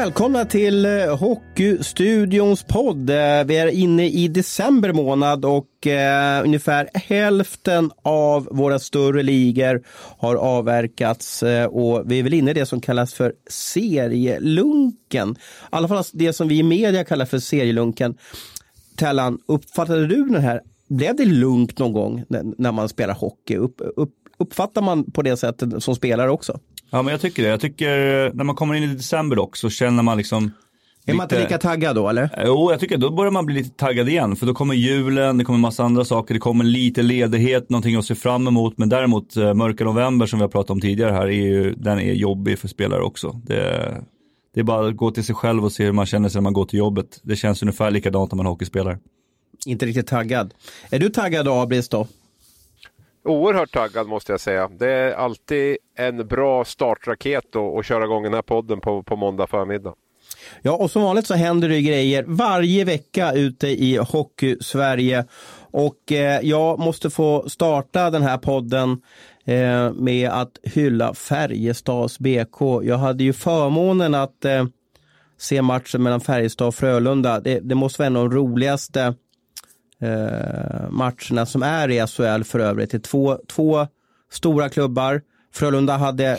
[0.00, 3.10] Välkomna till eh, Hockeystudions podd.
[3.10, 9.82] Eh, vi är inne i december månad och eh, ungefär hälften av våra större ligor
[10.18, 15.30] har avverkats eh, och vi är väl inne i det som kallas för serielunken.
[15.30, 15.36] I
[15.70, 18.18] alla fall alltså det som vi i media kallar för serielunken.
[18.96, 22.24] Tellan, uppfattade du den här, blev det lugnt någon gång
[22.58, 23.56] när man spelar hockey?
[23.56, 26.58] Upp, upp, uppfattar man på det sättet som spelare också?
[26.90, 27.48] Ja, men jag tycker det.
[27.48, 27.88] Jag tycker
[28.34, 30.52] när man kommer in i december dock så känner man liksom
[31.06, 32.42] är man inte lika taggad då eller?
[32.46, 34.36] Jo, jag tycker då börjar man bli lite taggad igen.
[34.36, 38.04] För då kommer julen, det kommer massa andra saker, det kommer lite ledighet, någonting att
[38.04, 38.78] se fram emot.
[38.78, 41.98] Men däremot eh, mörka november som vi har pratat om tidigare här, är ju, den
[41.98, 43.40] är jobbig för spelare också.
[43.44, 43.96] Det,
[44.54, 46.42] det är bara att gå till sig själv och se hur man känner sig när
[46.42, 47.20] man går till jobbet.
[47.22, 48.98] Det känns ungefär likadant när man hockeyspelare.
[49.66, 50.54] Inte riktigt taggad.
[50.90, 52.06] Är du taggad Abris då?
[53.24, 54.68] Oerhört taggad måste jag säga.
[54.68, 59.46] Det är alltid en bra startraket att köra igång den här podden på, på måndag
[59.46, 59.94] förmiddag.
[60.62, 65.24] Ja, och som vanligt så händer det grejer varje vecka ute i Hockey-Sverige.
[65.70, 69.02] Och eh, jag måste få starta den här podden
[69.44, 72.60] eh, med att hylla Färjestads BK.
[72.82, 74.64] Jag hade ju förmånen att eh,
[75.38, 77.40] se matchen mellan Färjestad och Frölunda.
[77.40, 79.14] Det, det måste vara en av de roligaste
[80.00, 82.90] eh, matcherna som är i SHL för övrigt.
[82.90, 83.86] Det är två, två
[84.30, 85.22] stora klubbar.
[85.52, 86.38] Frölunda hade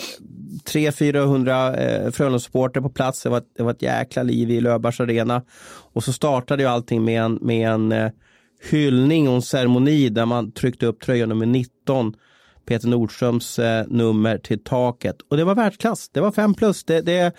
[0.66, 3.24] 300-400 eh, Frölundasupportrar på plats.
[3.24, 5.42] Det var, det var ett jäkla liv i Löfbergs arena.
[5.94, 8.12] Och så startade ju allting med en, med en eh,
[8.70, 12.14] hyllning och en ceremoni där man tryckte upp tröja nummer 19
[12.66, 15.16] Peter Nordströms eh, nummer till taket.
[15.30, 16.10] Och det var världsklass.
[16.10, 16.84] Det var 5 plus.
[16.84, 17.36] Det, det,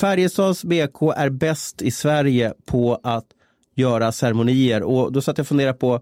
[0.00, 3.26] Färjestads BK är bäst i Sverige på att
[3.74, 4.82] göra ceremonier.
[4.82, 6.00] Och då satt jag och funderade på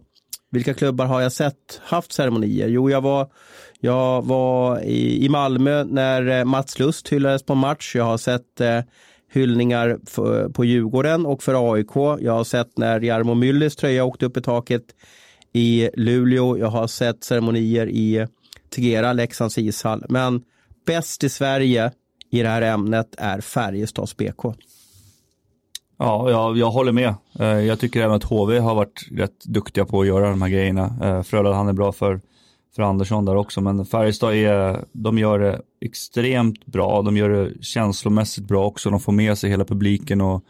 [0.51, 2.69] vilka klubbar har jag sett haft ceremonier?
[2.69, 3.31] Jo, jag var,
[3.81, 7.97] jag var i, i Malmö när eh, Mats Lust hyllades på match.
[7.97, 8.81] Jag har sett eh,
[9.33, 11.97] hyllningar för, på Djurgården och för AIK.
[12.21, 14.85] Jag har sett när Jarmo Myllys tröja åkte upp i taket
[15.53, 16.59] i Luleå.
[16.59, 18.27] Jag har sett ceremonier i
[18.71, 20.05] Tegera, Leksands ishall.
[20.09, 20.43] Men
[20.87, 21.93] bäst i Sverige
[22.31, 24.45] i det här ämnet är Färjestads BK.
[26.03, 27.15] Ja, jag, jag håller med.
[27.39, 30.49] Eh, jag tycker även att HV har varit rätt duktiga på att göra de här
[30.49, 30.95] grejerna.
[31.03, 32.21] Eh, Frölunda, han är bra för,
[32.77, 37.03] för Andersson där också, men Färjestad är, de gör det extremt bra.
[37.03, 38.91] De gör det känslomässigt bra också.
[38.91, 40.45] De får med sig hela publiken och,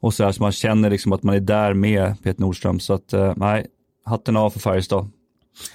[0.00, 2.80] och så här, så man känner liksom att man är där med Peter Nordström.
[2.80, 3.66] Så att, eh, nej,
[4.04, 5.10] hatten av för Färjestad.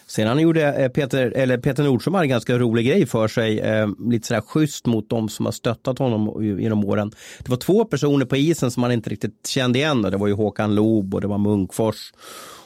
[0.08, 3.60] Sen gjorde eh, Peter, eller Peter Nordström hade en ganska rolig grej för sig.
[3.60, 7.12] Eh, lite sådär schysst mot de som har stöttat honom genom åren.
[7.40, 10.02] Det var två personer på isen som man inte riktigt kände igen.
[10.02, 12.12] Det var ju Håkan Loob och det var Munkfors.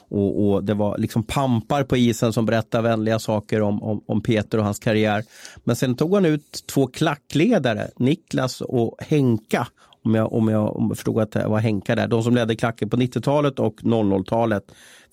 [0.09, 4.21] Och, och, det var liksom pampar på isen som berättade vänliga saker om, om, om,
[4.21, 5.23] Peter och hans karriär.
[5.63, 9.67] Men sen tog han ut två klackledare, Niklas och Henka.
[10.05, 12.07] Om jag, om jag, om jag förstod att det var Henka där.
[12.07, 14.63] De som ledde klacken på 90-talet och 00-talet.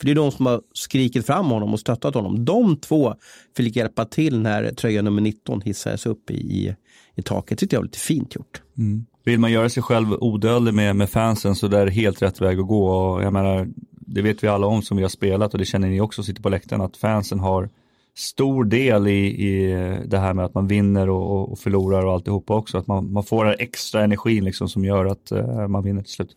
[0.00, 2.44] För det är de som har skrikit fram honom och stöttat honom.
[2.44, 3.14] De två
[3.56, 6.74] fick hjälpa till när tröja nummer 19 hissades upp i, i,
[7.14, 7.48] i taket.
[7.48, 8.62] Det tyckte jag var lite fint gjort.
[8.78, 9.06] Mm.
[9.24, 12.60] Vill man göra sig själv odödlig med, med fansen så det är helt rätt väg
[12.60, 12.90] att gå.
[12.90, 15.88] Och jag menar, det vet vi alla om som vi har spelat och det känner
[15.88, 17.68] ni också sitter på läktaren att fansen har
[18.16, 19.72] stor del i, i
[20.06, 22.78] det här med att man vinner och, och förlorar och alltihopa också.
[22.78, 26.12] Att man, man får den extra energin liksom som gör att uh, man vinner till
[26.12, 26.36] slut.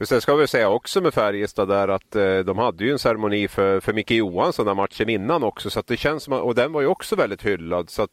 [0.00, 2.98] Just det ska vi säga också med Färjestad där att eh, de hade ju en
[2.98, 6.54] ceremoni för, för Micke Johansson där matchen innan också så att det känns som, och
[6.54, 8.10] den var ju också väldigt hyllad så att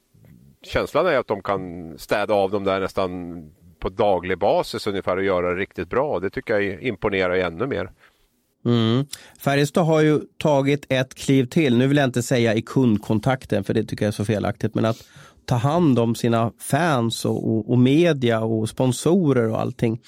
[0.64, 3.12] känslan är att de kan städa av dem där nästan
[3.80, 6.20] på daglig basis ungefär och göra det riktigt bra.
[6.20, 7.92] Det tycker jag imponerar ännu mer.
[8.66, 9.06] Mm.
[9.40, 11.78] Färjestad har ju tagit ett kliv till.
[11.78, 14.76] Nu vill jag inte säga i kundkontakten för det tycker jag är så felaktigt.
[14.76, 15.04] Men att
[15.46, 20.02] ta hand om sina fans och, och, och media och sponsorer och allting.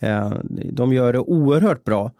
[0.00, 0.32] Eh,
[0.72, 2.12] de gör det oerhört bra.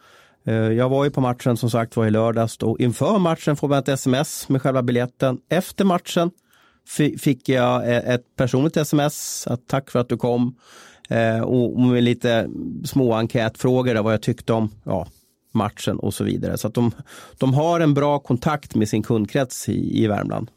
[0.45, 3.69] Eh, jag var ju på matchen som sagt var i lördags och inför matchen får
[3.69, 5.39] man ett sms med själva biljetten.
[5.49, 6.31] Efter matchen
[7.19, 10.55] fick jag eh, ett personligt sms att tack för att du kom
[11.45, 12.49] och med lite
[12.85, 15.07] små enkätfrågor vad jag tyckte om ja,
[15.53, 16.59] matchen och så vidare.
[16.59, 16.91] Så att de,
[17.39, 20.51] de har en bra kontakt med sin kundkrets i, i Värmland.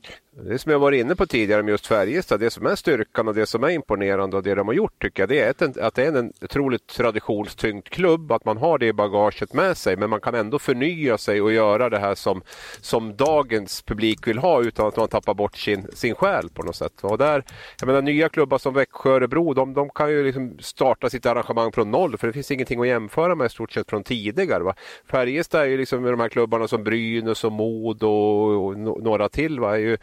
[0.46, 3.34] Det som jag var inne på tidigare med just Färjestad, det som är styrkan och
[3.34, 6.06] det som är imponerande och det de har gjort tycker jag, det är att det
[6.06, 10.22] är en otroligt traditionstyngd klubb, att man har det i bagaget med sig, men man
[10.22, 12.42] kan ändå förnya sig och göra det här som,
[12.82, 16.76] som dagens publik vill ha utan att man tappar bort sin, sin själ på något
[16.76, 17.04] sätt.
[17.04, 17.44] Och där,
[17.80, 21.26] jag menar nya klubbar som Växjö och Örebro, de, de kan ju liksom starta sitt
[21.26, 24.64] arrangemang från noll, för det finns ingenting att jämföra med i stort sett från tidigare.
[24.64, 24.76] Va?
[25.06, 29.04] Färjestad är ju liksom med de här klubbarna som Brynäs och Mod och, och, och
[29.04, 29.76] några till, va?
[29.76, 29.98] är ju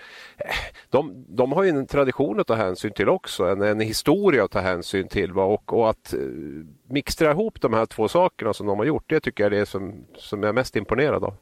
[0.91, 4.51] de, de har ju en tradition att ta hänsyn till också, en, en historia att
[4.51, 5.33] ta hänsyn till.
[5.33, 5.45] Va?
[5.45, 9.21] Och, och att uh, mixtra ihop de här två sakerna som de har gjort, det
[9.21, 11.35] tycker jag är det som, som jag är mest imponerad av.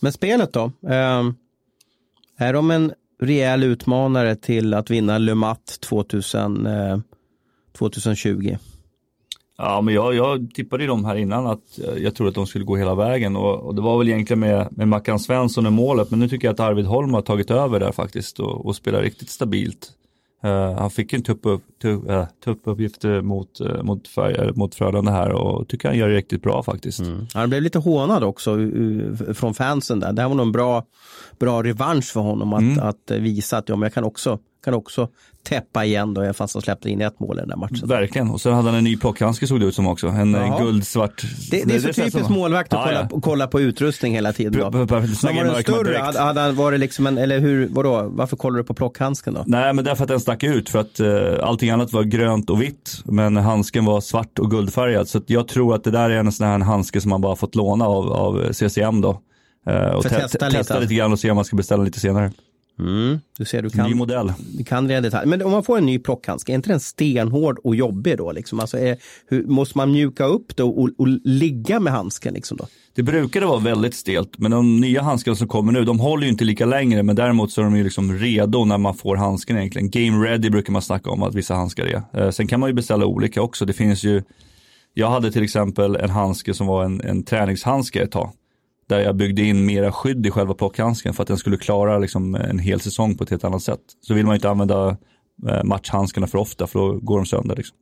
[0.00, 0.72] Men spelet då?
[0.88, 1.30] Eh,
[2.36, 6.98] är de en rejäl utmanare till att vinna Le Mat 2000, eh,
[7.72, 8.56] 2020?
[9.62, 12.64] Ja, men jag, jag tippade ju dem här innan att jag trodde att de skulle
[12.64, 16.10] gå hela vägen och, och det var väl egentligen med, med Mackan Svensson i målet,
[16.10, 19.02] men nu tycker jag att Arvid Holm har tagit över där faktiskt och, och spelar
[19.02, 19.92] riktigt stabilt.
[20.44, 24.74] Uh, han fick en tuff, upp, tuff, uh, tuff uppgift mot, uh, mot, färg, mot
[24.74, 27.00] Frölunda här och tycker han gör det riktigt bra faktiskt.
[27.00, 27.26] Mm.
[27.34, 28.56] Han blev lite hånad också
[29.34, 30.12] från fansen där.
[30.12, 30.84] Det här var nog en bra,
[31.38, 32.78] bra revansch för honom att, mm.
[32.78, 35.08] att visa att ja, men jag kan också kan också
[35.42, 37.88] täppa igen då, fast han släppte in ett mål i den där matchen.
[37.88, 40.08] Verkligen, och så hade han en ny plockhandske såg det ut som också.
[40.08, 40.64] En eh, Jaha.
[40.64, 41.22] guldsvart.
[41.50, 42.34] Det, det är så det typiskt som...
[42.34, 43.20] målvakt att ja, kolla, ja.
[43.22, 44.52] kolla, på utrustning hela tiden.
[44.52, 44.70] Då.
[44.70, 48.58] Men var den större, hade, hade, var det liksom en, eller hur, vadå, varför kollar
[48.58, 49.44] du på plockhandsken då?
[49.46, 51.08] Nej, men därför att den stack ut, för att uh,
[51.42, 55.08] allting annat var grönt och vitt, men handsken var svart och guldfärgad.
[55.08, 57.54] Så jag tror att det där är en sån här handske som man bara fått
[57.54, 59.20] låna av, av CCM då.
[59.70, 60.58] Uh, och te testa, lite.
[60.58, 62.32] testa lite grann och se om man ska beställa lite senare.
[62.80, 64.32] Mm, du ser, du kan, ny modell.
[64.58, 65.28] Du kan reda detalj.
[65.28, 68.32] Men om man får en ny plockhandske, är inte den stenhård och jobbig då?
[68.32, 68.60] Liksom?
[68.60, 68.96] Alltså är,
[69.26, 72.34] hur, måste man mjuka upp det och, och, ligga med handsken?
[72.34, 72.66] Liksom då?
[72.94, 76.30] Det brukade vara väldigt stelt, men de nya handskarna som kommer nu, de håller ju
[76.30, 79.56] inte lika länge, men däremot så är de ju liksom redo när man får handsken
[79.56, 79.90] egentligen.
[79.90, 82.20] Game ready brukar man snacka om att vissa handskar är.
[82.20, 83.64] Eh, sen kan man ju beställa olika också.
[83.64, 84.22] Det finns ju,
[84.94, 88.32] jag hade till exempel en handske som var en, en träningshandske ett tag
[88.90, 92.34] där jag byggde in mera skydd i själva plockhandsken för att den skulle klara liksom
[92.34, 93.80] en hel säsong på ett helt annat sätt.
[94.00, 94.96] Så vill man inte använda
[95.48, 97.56] eh, matchhandskarna för ofta för då går de sönder.
[97.56, 97.76] Liksom.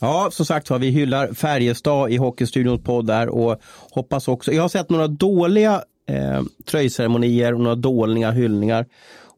[0.00, 3.60] Ja, som sagt var, vi hyllar Färjestad i Hockeystudions podd där och
[3.90, 4.52] hoppas också.
[4.52, 8.86] Jag har sett några dåliga eh, tröjceremonier och några dåliga hyllningar.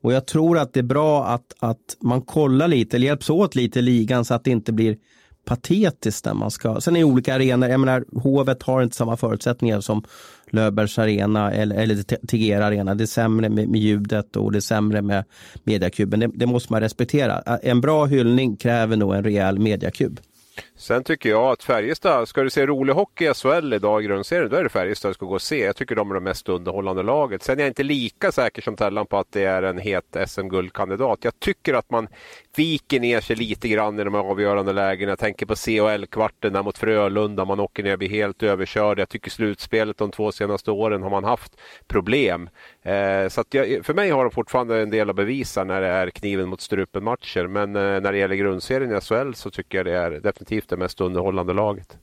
[0.02, 3.54] Och jag tror att det är bra att, att man kollar lite, eller hjälps åt
[3.54, 4.96] lite i ligan så att det inte blir
[5.46, 6.81] patetiskt när man ska.
[6.81, 10.04] Sen är det olika arenor, jag menar Hovet har inte samma förutsättningar som
[10.50, 12.94] Löfbergs arena eller, eller Tegera arena.
[12.94, 15.25] Det är sämre med, med ljudet och det är sämre med
[15.64, 16.20] mediakuben.
[16.20, 17.40] Det, det måste man respektera.
[17.62, 20.20] En bra hyllning kräver nog en rejäl mediakub.
[20.76, 24.50] Sen tycker jag att Färjestad, ska du se rolig hockey i SHL idag i grundserien,
[24.50, 25.64] då är det Färjestad du ska gå och se.
[25.64, 27.43] Jag tycker de är det mest underhållande laget.
[27.43, 31.19] Sen är jag inte lika säker som Tellan på att det är en het SM-guldkandidat.
[31.23, 32.08] Jag tycker att man
[32.56, 35.12] viker ner sig lite grann i de avgörande lägena.
[35.12, 38.99] Jag tänker på CHL-kvarten där mot Frölunda, man åker ner och blir helt överkörd.
[38.99, 41.56] Jag tycker slutspelet de två senaste åren har man haft
[41.87, 42.49] problem.
[42.82, 46.11] Eh, så jag, för mig har de fortfarande en del att bevisa när det är
[46.11, 47.47] kniven mot strupen matcher.
[47.47, 50.76] Men eh, när det gäller grundserien i SHL så tycker jag det är definitivt det
[50.76, 51.98] mest underhållande laget.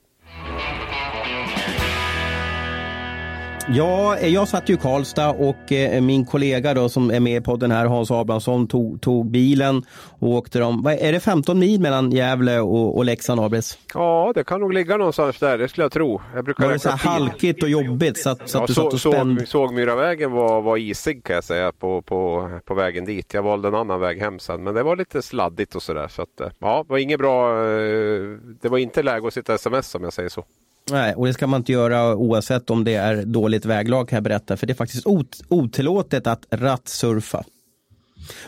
[3.68, 7.56] Ja, jag satt ju i Karlstad och eh, min kollega då som är med på
[7.56, 9.82] den här, Hans Abrahamsson, tog, tog bilen
[10.18, 10.86] och åkte dem.
[11.00, 13.78] Är det 15 mil mellan Gävle och, och Leksand, Abris?
[13.94, 16.20] Ja, det kan nog ligga någonstans där, det skulle jag tro.
[16.34, 18.74] Jag brukar var det så här halkigt och jobbigt så att, så ja, att du
[18.74, 19.46] satt och spände?
[19.46, 23.34] Sågmyravägen var, var isig kan jag säga på, på, på vägen dit.
[23.34, 26.08] Jag valde en annan väg hem sen, men det var lite sladdigt och sådär.
[26.08, 27.50] Så att, eh, ja, det var inget bra.
[27.50, 28.22] Eh,
[28.62, 30.44] det var inte läge att sitta sms om jag säger så.
[30.90, 34.24] Nej, och det ska man inte göra oavsett om det är dåligt väglag kan jag
[34.24, 34.56] berätta.
[34.56, 37.44] För det är faktiskt ot otillåtet att rattsurfa.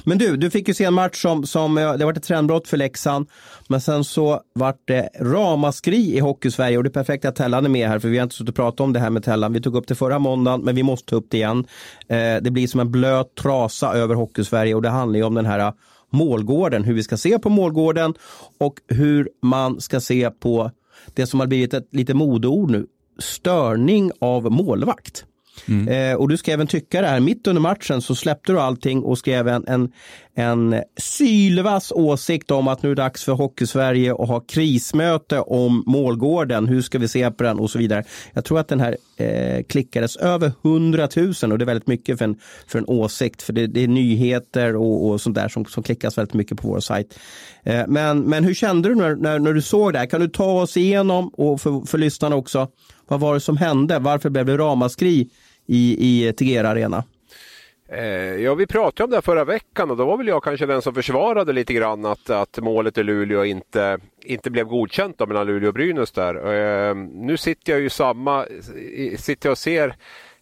[0.05, 2.77] Men du, du fick ju se en match som, som det var ett trendbrott för
[2.77, 3.29] Leksand.
[3.69, 7.69] Men sen så vart det ramaskri i Hockeysverige och det är perfekt att Tellan är
[7.69, 9.53] med här för vi har inte suttit och pratat om det här med Tellan.
[9.53, 11.67] Vi tog upp det förra måndagen men vi måste ta upp det igen.
[12.09, 15.47] Eh, det blir som en blöt trasa över Hockeysverige och det handlar ju om den
[15.47, 15.75] här ah,
[16.11, 18.15] målgården, hur vi ska se på målgården
[18.59, 20.71] och hur man ska se på
[21.15, 22.87] det som har blivit ett lite modeord nu,
[23.19, 25.25] störning av målvakt.
[25.69, 25.89] Mm.
[25.89, 29.19] Eh, och du skrev en tyckare här, mitt under matchen så släppte du allting och
[29.19, 29.93] skrev en, en,
[30.35, 35.83] en sylvass åsikt om att nu är det dags för Hockeysverige att ha krismöte om
[35.87, 36.69] målgården.
[36.69, 38.05] Hur ska vi se på den och så vidare.
[38.33, 42.19] Jag tror att den här eh, klickades över 100 000 och det är väldigt mycket
[42.19, 42.37] för en,
[42.67, 43.43] för en åsikt.
[43.43, 46.69] För det, det är nyheter och, och sånt där som, som klickas väldigt mycket på
[46.69, 47.19] vår sajt.
[47.67, 50.07] Eh, men, men hur kände du när, när, när du såg det här?
[50.07, 52.69] Kan du ta oss igenom och för, för lyssnarna också.
[53.09, 53.99] Vad var det som hände?
[53.99, 55.31] Varför blev det ramaskri
[55.67, 55.97] i,
[56.27, 57.05] i Tegera Arena?
[57.89, 60.83] Eh, ja, vi pratade om det förra veckan och då var väl jag kanske den
[60.83, 65.47] som försvarade lite grann att, att målet i Luleå inte, inte blev godkänt då mellan
[65.47, 66.35] Luleå och Brynäs där.
[66.35, 68.47] Eh, nu sitter jag ju samma,
[69.17, 69.97] sitter jag och ser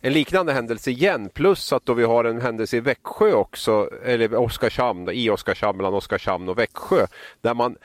[0.06, 4.34] en liknande händelse igen plus att då vi har en händelse i Växjö också, eller
[4.34, 7.06] Oskarshamn, i Oskarshamn mellan Oskarshamn och Växjö
[7.40, 7.76] där man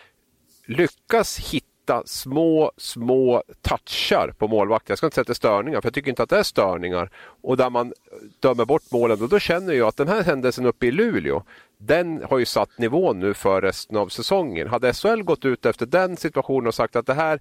[0.65, 4.91] lyckas hitta små, små touchar på målvakten.
[4.91, 6.43] Jag ska inte säga att det är störningar, för jag tycker inte att det är
[6.43, 7.09] störningar.
[7.41, 7.93] Och där man
[8.39, 9.21] dömer bort målen.
[9.21, 11.43] Och då känner jag att den här händelsen uppe i Luleå,
[11.77, 14.67] den har ju satt nivån nu för resten av säsongen.
[14.67, 17.39] Hade SHL gått ut efter den situationen och sagt att det här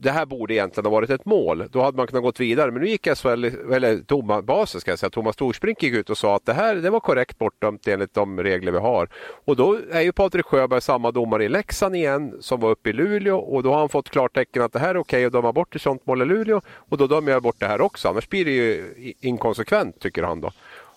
[0.00, 1.68] det här borde egentligen ha varit ett mål.
[1.70, 2.70] Då hade man kunnat gått vidare.
[2.70, 6.36] Men nu gick SHL, eller domarbasen ska jag säga, Thomas Torsbrink gick ut och sa
[6.36, 9.08] att det här det var korrekt bortdömt enligt de regler vi har.
[9.44, 12.92] Och då är ju Patrik Sjöberg samma domare i Leksand igen som var uppe i
[12.92, 15.76] Luleå och då har han fått klartecken att det här är okej att döma bort
[15.76, 18.08] ett sånt mål i Luleå och då dömer jag bort det här också.
[18.08, 20.50] Annars blir det ju inkonsekvent tycker han då.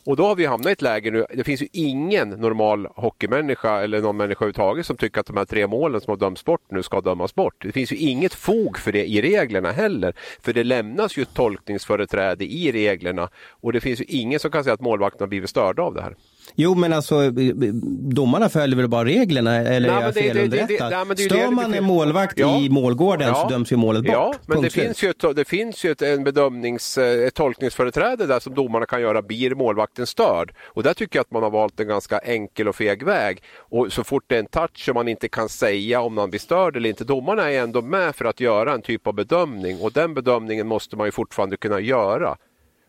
[0.06, 3.82] Och då har vi hamnat i ett läge nu, det finns ju ingen normal hockeymänniska
[3.82, 6.62] eller någon människa överhuvudtaget som tycker att de här tre målen som har dömts bort
[6.70, 7.56] nu ska dömas bort.
[7.64, 10.14] Det finns ju inget fog för det i reglerna heller.
[10.42, 14.64] För det lämnas ju ett tolkningsföreträde i reglerna och det finns ju ingen som kan
[14.64, 16.16] säga att målvakten har blivit störda av det här.
[16.56, 17.32] Jo men alltså
[18.16, 21.20] domarna följer väl bara reglerna eller är jag felunderrättad?
[21.20, 24.14] Stör man en målvakt ja, i målgården ja, så döms ju målet bort.
[24.14, 28.40] Ja, men det finns, ju ett, det finns ju ett, en bedömnings, ett tolkningsföreträde där
[28.40, 30.54] som domarna kan göra, blir målvakten störd?
[30.64, 33.44] Och där tycker jag att man har valt en ganska enkel och feg väg.
[33.58, 36.40] Och så fort det är en touch som man inte kan säga om någon blir
[36.40, 39.92] störd eller inte, domarna är ändå med för att göra en typ av bedömning och
[39.92, 42.38] den bedömningen måste man ju fortfarande kunna göra.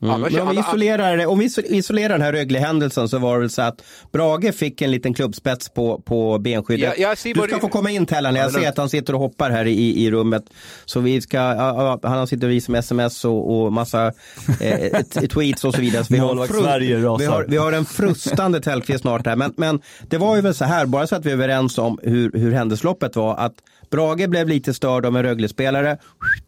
[0.02, 0.14] Mm.
[0.14, 3.62] Annars, om, vi isolerar, om vi isolerar den här Rögle-händelsen så var det väl så
[3.62, 3.82] att
[4.12, 6.94] Brage fick en liten klubbspets på, på benskyddet.
[6.98, 7.60] Ja, du ska du...
[7.60, 10.44] få komma in Tellan, jag ser att han sitter och hoppar här i, i rummet.
[10.84, 14.12] Så vi ska, ja, han sitter och visar med sms och, och massa
[14.60, 16.04] eh, tweets och så vidare.
[16.04, 19.36] Så vi, har Sverige vi, har, vi har en frustande Tellqvist snart här.
[19.36, 21.98] Men, men det var ju väl så här, bara så att vi är överens om
[22.02, 23.54] hur, hur händelsloppet var, att
[23.92, 25.98] Brage blev lite störd av en Rögle-spelare.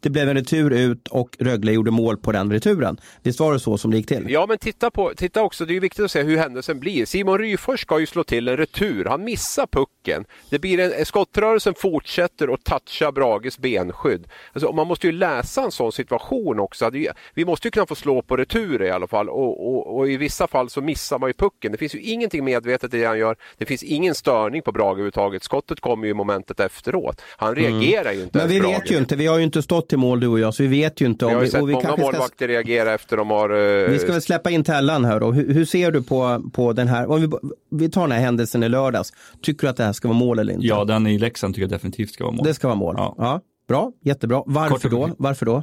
[0.01, 3.01] Det blev en retur ut och Rögle gjorde mål på den returen.
[3.23, 4.27] Visst var det så som det gick till?
[4.29, 7.07] Ja, men titta, på, titta också, det är viktigt att se hur händelsen blir.
[7.07, 9.05] Simon Ryfors ska ju slå till en retur.
[9.05, 10.25] Han missar pucken.
[10.51, 14.27] Det blir en, skottrörelsen fortsätter att toucha Brages benskydd.
[14.53, 16.91] Alltså, man måste ju läsa en sån situation också.
[17.35, 20.17] Vi måste ju kunna få slå på returer i alla fall och, och, och, i
[20.17, 21.73] vissa fall så missar man ju pucken.
[21.73, 23.37] Det finns ju ingenting medvetet i det han gör.
[23.59, 25.43] Det finns ingen störning på Brage överhuvudtaget.
[25.43, 27.23] Skottet kommer ju i momentet efteråt.
[27.37, 27.65] Han mm.
[27.65, 28.17] reagerar mm.
[28.17, 30.27] ju inte Men vi vet ju inte, vi har ju inte stått i mål du
[30.27, 31.25] och jag, så vi vet ju inte.
[31.25, 32.49] Om vi har ju sett vi många målvakter ska...
[32.49, 33.53] reagera efter de har...
[33.53, 33.91] Uh...
[33.91, 35.33] Vi ska väl släppa in Tellan här då.
[35.33, 37.29] Hur, hur, ser du på, på den här, om vi,
[37.71, 39.13] vi tar den här händelsen i lördags.
[39.43, 40.67] Tycker du att det här ska vara mål eller inte?
[40.67, 42.47] Ja, den i Leksand tycker jag definitivt ska vara mål.
[42.47, 42.95] Det ska vara mål?
[42.99, 43.15] Ja.
[43.19, 43.41] ja.
[43.69, 44.43] Bra, jättebra.
[44.47, 45.11] Varför då?
[45.19, 45.63] Varför då?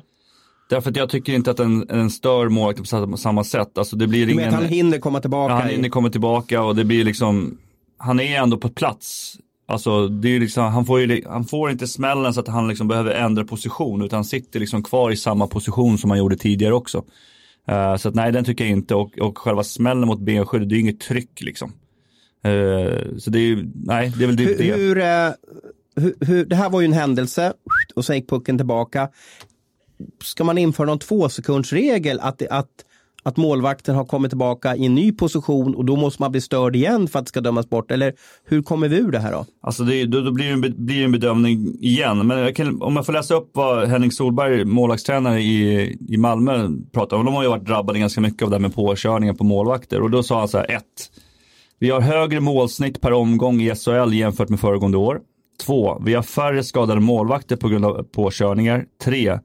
[0.70, 3.78] Därför att jag tycker inte att den, den stör målvakten på samma sätt.
[3.78, 4.54] Alltså det blir du ingen...
[4.54, 5.54] han hinner komma tillbaka?
[5.54, 7.58] Ja, han hinner komma tillbaka och det blir liksom,
[7.98, 9.38] han är ändå på plats
[9.72, 12.88] Alltså, det är liksom, han, får ju, han får inte smällen så att han liksom
[12.88, 16.98] behöver ändra position utan sitter liksom kvar i samma position som han gjorde tidigare också.
[17.72, 20.76] Uh, så att, nej, den tycker jag inte och, och själva smällen mot benskyddet, det
[20.76, 21.74] är inget tryck liksom.
[22.48, 25.36] Uh, så det är nej, det är väl typ hur, det.
[25.96, 27.54] Hur, hur, hur, det här var ju en händelse
[27.96, 29.10] och sen gick pucken tillbaka.
[30.24, 32.86] Ska man införa någon tvåsekundsregel att, att
[33.24, 36.76] att målvakten har kommit tillbaka i en ny position och då måste man bli störd
[36.76, 37.92] igen för att det ska dömas bort?
[37.92, 38.14] Eller
[38.46, 39.46] hur kommer vi ur det här då?
[39.62, 42.28] Alltså det, då, då blir det en, blir en bedömning igen.
[42.28, 46.70] Men jag kan, om jag får läsa upp vad Henning Solberg, målvaktstränare i, i Malmö,
[46.92, 47.26] pratar om.
[47.26, 50.02] De har ju varit drabbade ganska mycket av det här med påkörningar på målvakter.
[50.02, 51.12] Och då sa han så här, ett,
[51.80, 55.20] vi har högre målsnitt per omgång i SHL jämfört med föregående år.
[55.66, 58.86] Två, vi har färre skadade målvakter på grund av påkörningar.
[59.04, 59.40] Tre,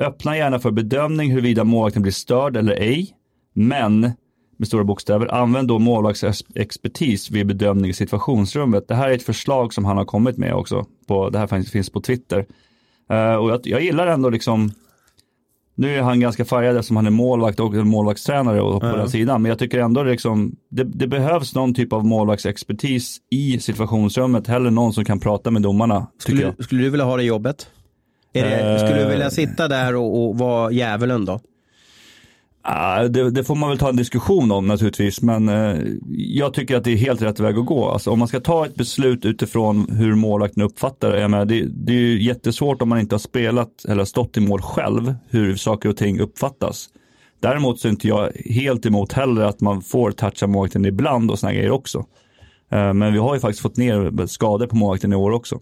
[0.00, 3.16] Öppna gärna för bedömning huruvida målvakten blir störd eller ej.
[3.52, 4.00] Men,
[4.56, 8.88] med stora bokstäver, använd då målvaktsexpertis vid bedömning i situationsrummet.
[8.88, 10.86] Det här är ett förslag som han har kommit med också.
[11.06, 12.46] På, det här finns på Twitter.
[13.12, 14.72] Uh, och jag, jag, gillar ändå liksom
[15.74, 18.98] nu är han ganska färgad eftersom han är målvakt och målvaktstränare och på mm.
[18.98, 19.42] den sidan.
[19.42, 24.46] Men jag tycker ändå liksom, det, det, behövs någon typ av målvaktsexpertis i situationsrummet.
[24.46, 26.06] Hellre någon som kan prata med domarna.
[26.18, 27.70] Skulle, skulle du vilja ha det jobbet?
[28.32, 29.30] Det, skulle du vilja eh.
[29.30, 31.40] sitta där och, och vara djävulen då?
[32.68, 35.78] Uh, det, det, får man väl ta en diskussion om naturligtvis, men uh,
[36.10, 37.88] jag tycker att det är helt rätt väg att gå.
[37.88, 41.92] Alltså, om man ska ta ett beslut utifrån hur målvakten uppfattar det, menar, det, det
[41.92, 45.96] är jättesvårt om man inte har spelat eller stått i mål själv, hur saker och
[45.96, 46.88] ting uppfattas.
[47.40, 51.38] Däremot så är inte jag helt emot heller att man får toucha målvakten ibland och
[51.38, 51.98] sådana grejer också.
[52.72, 55.60] Uh, men vi har ju faktiskt fått ner skador på målvakten i år också.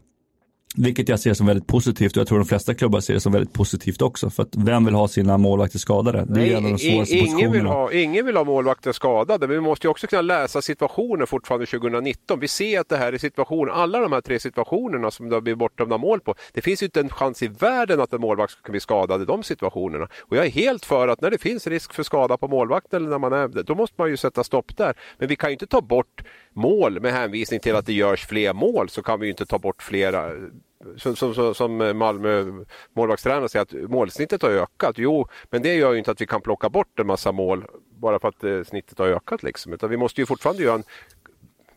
[0.80, 3.32] Vilket jag ser som väldigt positivt och jag tror de flesta klubbar ser det som
[3.32, 4.30] väldigt positivt också.
[4.30, 6.24] För att vem vill ha sina målvakter skadade?
[6.28, 9.46] Det är Nej, en av de svåraste ingen vill, ha, ingen vill ha målvakter skadade,
[9.46, 12.40] men vi måste ju också kunna läsa situationer fortfarande 2019.
[12.40, 15.40] Vi ser att det här är situationer, alla de här tre situationerna som det har
[15.40, 16.34] blivit bortdömda mål på.
[16.52, 19.24] Det finns ju inte en chans i världen att en målvakt ska bli skadad i
[19.24, 20.08] de situationerna.
[20.20, 23.10] Och jag är helt för att när det finns risk för skada på målvakten eller
[23.10, 24.94] när man är, då måste man ju sätta stopp där.
[25.18, 28.52] Men vi kan ju inte ta bort mål med hänvisning till att det görs fler
[28.52, 30.30] mål så kan vi ju inte ta bort flera
[30.96, 32.44] som, som, som Malmö
[32.92, 34.98] målvaktstränare säger att målsnittet har ökat.
[34.98, 38.18] Jo, men det gör ju inte att vi kan plocka bort en massa mål bara
[38.18, 39.42] för att eh, snittet har ökat.
[39.42, 39.72] Liksom.
[39.72, 40.84] Utan vi måste ju fortfarande göra en,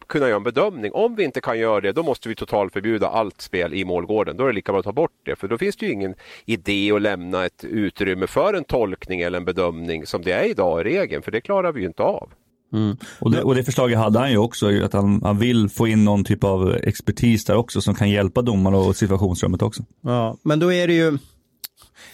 [0.07, 0.91] kunna göra en bedömning.
[0.91, 4.37] Om vi inte kan göra det, då måste vi totalförbjuda allt spel i målgården.
[4.37, 6.15] Då är det lika bra att ta bort det, för då finns det ju ingen
[6.45, 10.81] idé att lämna ett utrymme för en tolkning eller en bedömning som det är idag
[10.81, 12.33] i regeln, för det klarar vi ju inte av.
[12.73, 12.97] Mm.
[13.19, 16.05] Och, det, och det förslaget hade han ju också, att han, han vill få in
[16.05, 19.83] någon typ av expertis där också som kan hjälpa domarna och situationsrummet också.
[20.01, 21.17] Ja, men då är det ju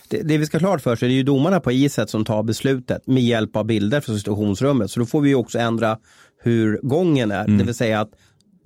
[0.10, 2.44] det, det vi ska klart för sig, det är ju domarna på iset som tar
[2.44, 4.92] beslutet med hjälp av bilder från situationsrummet.
[4.92, 5.98] Så då får vi också ändra
[6.44, 7.58] hur gången är, mm.
[7.58, 8.12] det vill säga att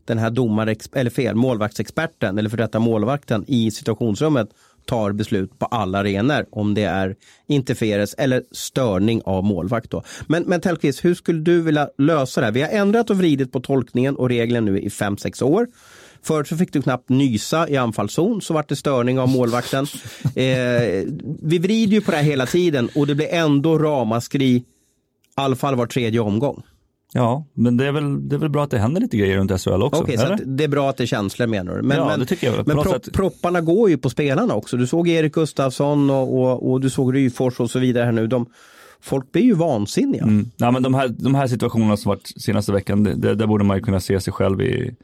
[0.05, 4.49] den här domare, eller fel, målvaktsexperten eller för detta målvakten i situationsrummet
[4.85, 7.15] tar beslut på alla arenor om det är
[7.47, 9.91] interferens eller störning av målvakt.
[9.91, 10.03] Då.
[10.27, 12.53] Men, men Tellqvist, hur skulle du vilja lösa det här?
[12.53, 15.67] Vi har ändrat och vridit på tolkningen och regeln nu i 5-6 år.
[16.23, 19.87] Förut så fick du knappt nysa i anfallszon så vart det störning av målvakten.
[20.35, 21.03] Eh,
[21.41, 24.63] vi vrider ju på det här hela tiden och det blir ändå ramaskri i
[25.35, 26.63] alla fall var tredje omgång.
[27.13, 29.61] Ja, men det är, väl, det är väl bra att det händer lite grejer runt
[29.61, 30.01] SHL också?
[30.01, 31.81] Okej, okay, så det är bra att det är känslor menar du?
[31.81, 32.67] Men, ja, men, det tycker jag.
[32.67, 33.13] Men pro, sätt...
[33.13, 34.77] propparna går ju på spelarna också.
[34.77, 38.27] Du såg Erik Gustafsson och, och, och du såg Ryfors och så vidare här nu.
[38.27, 38.45] De,
[39.01, 40.23] folk blir ju vansinniga.
[40.23, 40.51] Mm.
[40.57, 43.77] Ja, men de, här, de här situationerna som varit senaste veckan, det, där borde man
[43.77, 44.95] ju kunna se sig själv i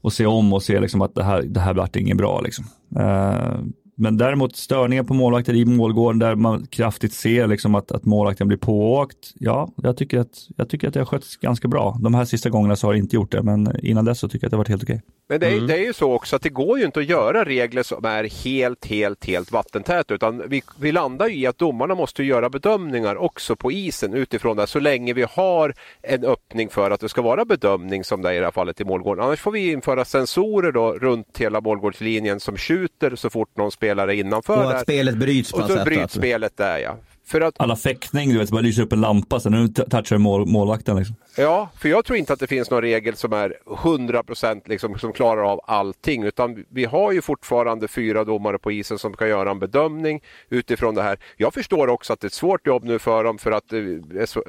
[0.00, 2.40] och se om och se liksom att det här, det här vart inget bra.
[2.40, 2.64] Liksom.
[2.96, 3.60] Uh,
[3.98, 8.48] men däremot störningar på målvakter i målgården där man kraftigt ser liksom att, att målvakten
[8.48, 9.32] blir pååkt.
[9.34, 11.98] Ja, jag tycker, att, jag tycker att det har skötts ganska bra.
[12.00, 14.44] De här sista gångerna så har det inte gjort det, men innan dess så tycker
[14.44, 15.02] jag att det har varit helt okej.
[15.28, 15.66] Men det är, mm.
[15.66, 18.44] det är ju så också att det går ju inte att göra regler som är
[18.44, 23.56] helt, helt, helt vattentäta utan vi, vi landar i att domarna måste göra bedömningar också
[23.56, 27.44] på isen utifrån det så länge vi har en öppning för att det ska vara
[27.44, 29.24] bedömning som det är i det här fallet i målgården.
[29.24, 34.16] Annars får vi införa sensorer då runt hela målgårdslinjen som skjuter så fort någon spelare
[34.16, 34.56] innanför.
[34.56, 34.82] Och att där.
[34.82, 36.96] spelet bryts på Och så bryts spelet där ja.
[37.28, 40.46] För att, Alla fäktning, du vet, bara lyser upp en lampa så nu touchar mål,
[40.46, 40.96] målvakten.
[40.96, 41.16] Liksom.
[41.36, 45.12] Ja, för jag tror inte att det finns någon regel som är 100% liksom, som
[45.12, 46.24] klarar av allting.
[46.24, 50.94] Utan vi har ju fortfarande fyra domare på isen som kan göra en bedömning utifrån
[50.94, 51.18] det här.
[51.36, 53.78] Jag förstår också att det är ett svårt jobb nu för dem för att eh,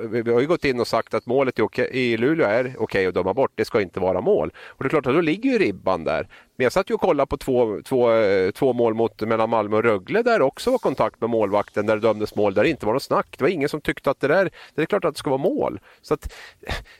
[0.10, 1.60] vi har ju gått in och sagt att målet
[1.92, 3.52] i Luleå är okej okay att döma bort.
[3.56, 4.52] Det ska inte vara mål.
[4.68, 6.28] Och det är klart att då ligger ju ribban där.
[6.60, 9.78] Men jag satt ju och kollade på två, två, eh, två mål mot, mellan Malmö
[9.78, 12.86] och Rögle där också var kontakt med målvakten där det dömdes mål där det inte
[12.86, 13.36] var något snack.
[13.38, 15.42] Det var ingen som tyckte att det där, det är klart att det ska vara
[15.42, 15.80] mål.
[16.02, 16.34] Så att,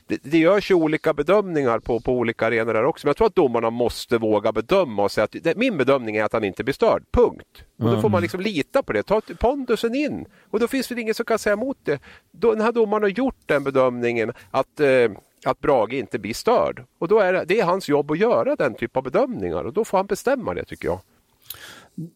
[0.06, 3.06] det, det görs ju olika bedömningar på, på olika arenor där också.
[3.06, 6.24] Men jag tror att domarna måste våga bedöma och säga att det, min bedömning är
[6.24, 7.04] att han inte blir störd.
[7.10, 7.64] Punkt.
[7.78, 9.02] Och då får man liksom lita på det.
[9.02, 10.26] Ta pondusen in.
[10.50, 12.00] Och då finns det ingen som kan säga emot det.
[12.30, 15.08] Då, den här domaren har gjort den bedömningen att eh,
[15.44, 16.84] att Brage inte blir störd.
[16.98, 19.72] Och då är det, det är hans jobb att göra den typ av bedömningar och
[19.72, 21.00] då får han bestämma det tycker jag.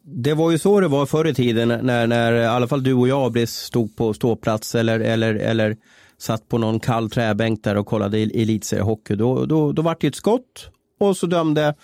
[0.02, 2.94] Det var ju så det var förr i tiden när, när i alla fall du
[2.94, 5.76] och jag stod på ståplats eller, eller, eller
[6.18, 9.14] satt på någon kall träbänk där och kollade elitseriehockey.
[9.14, 11.74] Då, då, då var det ett skott och så dömde,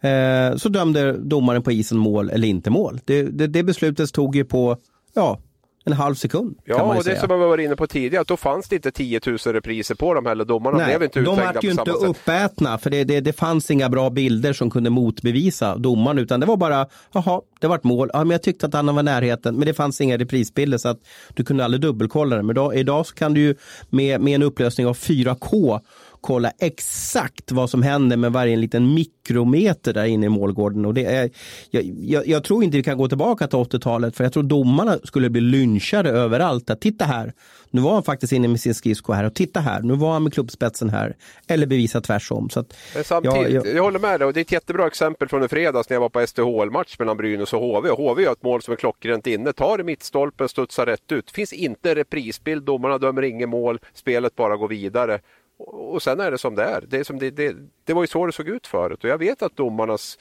[0.00, 3.00] eh, så dömde domaren på isen mål eller inte mål.
[3.04, 4.76] Det, det, det beslutet tog ju på
[5.14, 5.38] ja,
[5.86, 6.56] en halv sekund.
[6.64, 7.20] Ja, och det säga.
[7.20, 10.14] som jag var inne på tidigare, att då fanns det inte 10 000 repriser på
[10.14, 10.44] dem heller.
[10.44, 13.88] Domarna Nej, blev inte De var ju inte uppätna, för det, det, det, fanns inga
[13.88, 18.10] bra bilder som kunde motbevisa domaren, utan det var bara, jaha, det var ett mål.
[18.12, 21.00] Ja, men jag tyckte att han var närheten, men det fanns inga reprisbilder så att
[21.34, 22.42] du kunde aldrig dubbelkolla det.
[22.42, 23.54] Men då, idag så kan du ju
[23.90, 25.80] med, med en upplösning av 4K
[26.26, 30.84] kolla exakt vad som händer med varje liten mikrometer där inne i målgården.
[30.84, 31.30] Och det är,
[31.70, 34.98] jag, jag, jag tror inte vi kan gå tillbaka till 80-talet för jag tror domarna
[35.04, 36.70] skulle bli lynchade överallt.
[36.70, 37.32] Att titta här,
[37.70, 40.22] nu var han faktiskt inne med sin skridsko här och titta här, nu var han
[40.22, 41.16] med klubbspetsen här.
[41.48, 42.50] Eller bevisa tvärsom.
[42.50, 45.28] Så att, samtidigt, jag, jag, jag håller med dig och det är ett jättebra exempel
[45.28, 47.90] från i fredags när jag var på SDHL-match mellan Brynäs och HV.
[47.90, 51.30] Och HV gör ett mål som är klockrent inne, tar i mittstolpen, studsar rätt ut.
[51.30, 55.20] Finns inte reprisbild, domarna dömer inget mål, spelet bara går vidare.
[55.58, 56.84] Och sen är det som det är.
[56.88, 59.18] Det, är som det, det, det var ju så det såg ut förut och jag
[59.18, 60.18] vet att domarnas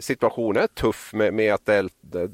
[0.00, 2.26] situation är tuff med, med att det, det,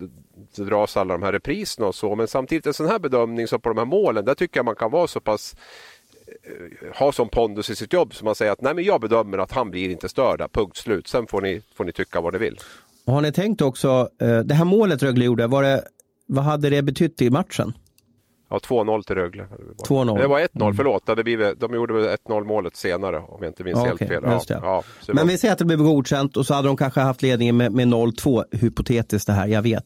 [0.56, 2.14] det dras alla de här repriserna och så.
[2.14, 4.76] Men samtidigt en sån här bedömning som på de här målen, där tycker jag man
[4.76, 5.56] kan vara så pass
[6.26, 9.38] eh, ha som pondus i sitt jobb som man säger att nej men jag bedömer
[9.38, 11.08] att han blir inte störda, punkt slut.
[11.08, 12.58] Sen får ni, får ni tycka vad ni vill.
[13.04, 15.84] Och har ni tänkt också, eh, det här målet Rögle gjorde, var det,
[16.26, 17.72] vad hade det betytt i matchen?
[18.50, 19.46] Ja, 2-0 till Rögle.
[19.88, 20.18] 2-0.
[20.18, 20.74] Det var 1-0, mm.
[20.74, 21.06] förlåt.
[21.06, 24.22] Det blivit, de gjorde väl 1-0 målet senare om jag inte minns okay, helt fel.
[24.24, 25.24] Ja, ja, Men var...
[25.24, 27.88] vi säger att det blev godkänt och så hade de kanske haft ledningen med, med
[27.88, 28.44] 0-2.
[28.52, 29.84] Hypotetiskt det här, jag vet.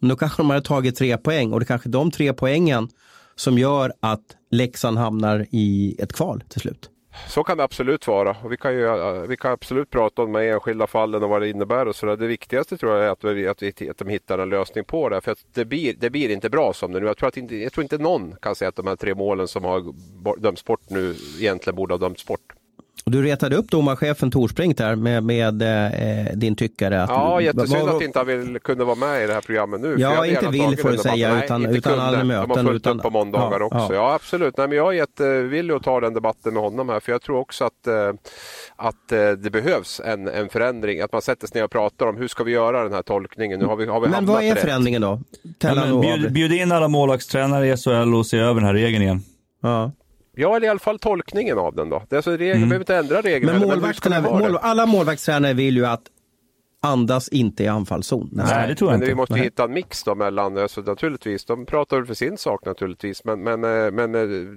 [0.00, 2.88] Men då kanske de hade tagit tre poäng och det är kanske de tre poängen
[3.36, 6.90] som gör att Leksand hamnar i ett kval till slut.
[7.28, 8.36] Så kan det absolut vara.
[8.42, 11.42] Och vi, kan ju, eh, vi kan absolut prata om de enskilda fallen och vad
[11.42, 11.88] det innebär.
[11.88, 12.16] Och så där.
[12.16, 15.08] Det viktigaste tror jag är att, vi, att, vi, att de hittar en lösning på
[15.08, 15.20] det.
[15.20, 17.06] För att det, blir, det blir inte bra som det nu.
[17.06, 19.48] Jag tror, att inte, jag tror inte någon kan säga att de här tre målen
[19.48, 19.94] som har
[20.40, 22.52] dömts bort nu egentligen borde ha dömts bort.
[23.06, 27.02] Du retade upp domarchefen Torsbrink där med, med eh, din tyckare.
[27.02, 29.96] Att, ja, jättesynd att inte han vill, kunde vara med i det här programmet nu.
[29.98, 32.48] Ja, inte vill får du säga, utan, nej, utan alla möten.
[32.48, 33.78] De har fullt utan, upp på måndagar ja, också.
[33.78, 33.94] Ja.
[33.94, 34.56] ja, absolut.
[34.56, 37.38] Nej, men jag är jättevillig att ta den debatten med honom här, för jag tror
[37.38, 38.12] också att, eh,
[38.76, 41.00] att eh, det behövs en, en förändring.
[41.00, 43.60] Att man sätter sig ner och pratar om hur ska vi göra den här tolkningen.
[43.60, 45.20] Nu har vi, har vi men vad är förändringen då?
[45.58, 49.02] Ja, men, bjud, bjud in alla målvaktstränare i SHL och se över den här regeln
[49.02, 49.22] igen.
[49.62, 49.92] Ja.
[50.36, 52.02] Ja, eller i alla fall tolkningen av den då.
[52.08, 52.68] Det är alltså regel, mm.
[52.68, 53.58] behöver inte ändra reglerna.
[53.58, 56.02] Men, målvakterna, mål, alla målvaktstränare vill ju att
[56.84, 58.28] andas inte i anfallszon.
[58.32, 59.12] Nej, det tror jag men inte.
[59.12, 59.42] vi måste Nej.
[59.42, 63.42] hitta en mix då mellan, alltså, naturligtvis, de pratar väl för sin sak naturligtvis, men,
[63.42, 64.48] men, eh, men eh,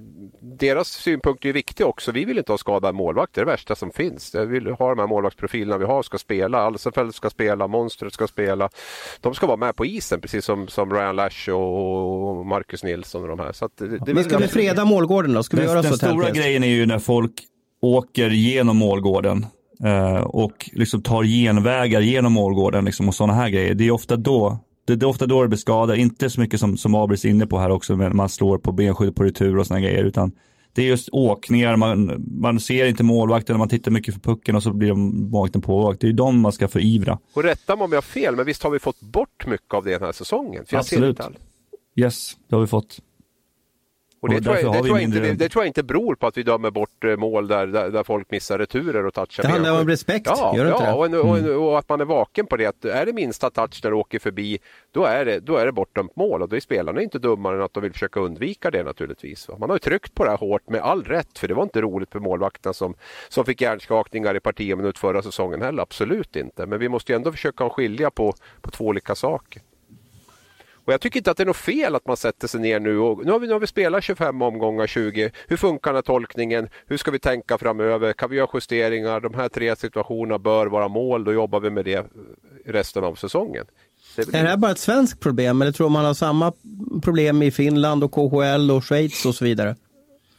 [0.42, 2.12] deras synpunkt är viktig också.
[2.12, 4.36] Vi vill inte ha skadade målvakter, det är det värsta som finns.
[4.36, 8.28] Vi vill ha de här målvaktsprofilerna vi har ska spela, Alsenfelt ska spela, Monstret ska
[8.28, 8.70] spela.
[9.22, 13.28] De ska vara med på isen precis som, som Ryan Lash och Marcus Nilsson och
[13.28, 13.52] de här.
[13.52, 15.44] Så det, det men ska vi freda målgården då?
[15.44, 17.34] Ska vi den, göra den så stora grejen är ju när folk
[17.82, 19.46] åker genom målgården
[19.86, 23.74] Uh, och liksom tar genvägar genom målgården liksom, och sådana här grejer.
[23.74, 26.60] Det är ofta då det, det är ofta då det blir skada, inte så mycket
[26.60, 29.58] som, som Abris är inne på här också, men man slår på benskydd på retur
[29.58, 30.32] och sådana grejer, utan
[30.74, 34.64] det är just åkningar, man, man ser inte målvakten, man tittar mycket för pucken och
[34.64, 36.02] så blir målvakten påvakt.
[36.02, 37.20] Det är de man ska förivra.
[37.34, 39.84] Och rätta mig om jag har fel, men visst har vi fått bort mycket av
[39.84, 40.66] det den här säsongen?
[40.72, 41.20] Absolut.
[41.96, 43.00] Yes, det har vi fått.
[44.20, 46.44] Och det, tror jag, det, tror inte, det, tror jag, inte beror på att vi
[46.44, 49.44] dömer bort eh, mål där, där, där folk missar returer och touchar.
[49.44, 52.46] Det handlar om respekt, ja, gör det ja, och, och, och, att man är vaken
[52.46, 52.66] på det.
[52.66, 54.60] Att är det minsta touch där det åker förbi,
[54.92, 56.42] då är det, då är det bortdömt mål.
[56.42, 59.50] Och då är spelarna inte dummare än att de vill försöka undvika det naturligtvis.
[59.60, 61.82] Man har ju tryckt på det här hårt med all rätt, för det var inte
[61.82, 62.94] roligt för målvakterna som,
[63.30, 65.82] som fick hjärnskakningar i parti och minut förra säsongen heller.
[65.84, 66.66] Absolut inte.
[66.66, 69.62] Men vi måste ju ändå försöka skilja på, på två olika saker.
[70.88, 73.00] Och jag tycker inte att det är något fel att man sätter sig ner nu
[73.00, 75.32] och nu har vi, nu har vi spelat 25 omgångar, 20.
[75.48, 76.70] Hur funkar den här tolkningen?
[76.86, 78.14] Hur ska vi tänka framöver?
[78.14, 79.20] Kan vi göra justeringar?
[79.20, 81.24] De här tre situationerna bör vara mål.
[81.24, 82.06] Då jobbar vi med det
[82.66, 83.66] resten av säsongen.
[84.16, 86.54] Det är, är det här bara ett svenskt problem eller tror man har samma
[87.04, 89.76] problem i Finland och KHL och Schweiz och så vidare?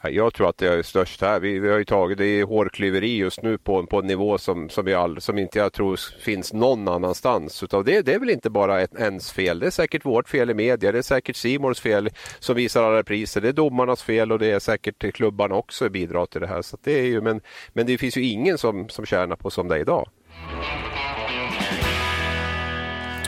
[0.03, 1.41] Jag tror att det är störst här.
[1.41, 4.69] Vi, vi har ju tagit det i hårklyveri just nu på, på en nivå som,
[4.69, 7.63] som, vi all, som inte jag tror finns någon annanstans.
[7.63, 9.59] Utav det, det är väl inte bara ett, ens fel.
[9.59, 10.93] Det är säkert vårt fel i media.
[10.93, 13.41] Det är säkert Simons fel som visar alla priser.
[13.41, 16.63] Det är domarnas fel och det är säkert klubbarna också bidrar till det här.
[16.63, 17.41] Så det är ju, men,
[17.73, 20.09] men det finns ju ingen som, som tjänar på som det är idag.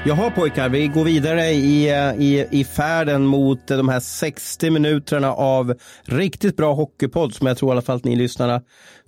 [0.05, 5.33] Jaha pojkar, vi går vidare i, eh, i, i färden mot de här 60 minuterna
[5.33, 8.63] av riktigt bra hockeypodd som jag tror i alla fall att ni lyssnarna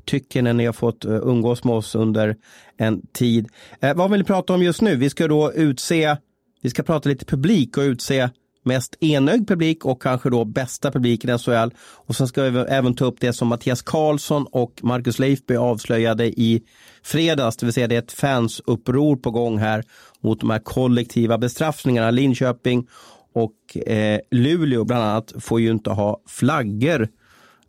[0.05, 2.37] tycker när ni har fått eh, umgås med oss under
[2.78, 3.48] en tid.
[3.81, 4.96] Eh, vad vill ni prata om just nu?
[4.96, 6.16] Vi ska då utse,
[6.62, 8.31] vi ska prata lite publik och utse
[8.62, 11.70] mest enögd publik och kanske då bästa publiken i SHL.
[11.81, 16.27] Och sen ska vi även ta upp det som Mattias Karlsson och Marcus Leifby avslöjade
[16.27, 16.62] i
[17.03, 19.85] fredags, det vill säga det är ett fansuppror på gång här
[20.20, 22.11] mot de här kollektiva bestraffningarna.
[22.11, 22.87] Linköping
[23.35, 27.09] och eh, Luleå bland annat får ju inte ha flaggor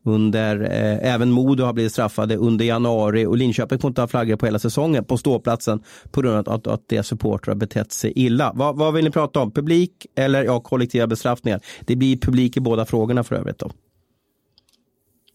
[0.03, 4.35] under, eh, även Modo har blivit straffade under januari och Linköping får inte ha flaggor
[4.35, 8.51] på hela säsongen på ståplatsen på grund av att, att deras supportrar betett sig illa.
[8.55, 9.51] Vad, vad vill ni prata om?
[9.51, 11.61] Publik eller ja, kollektiva bestraffningar?
[11.81, 13.59] Det blir publik i båda frågorna för övrigt.
[13.59, 13.71] Då.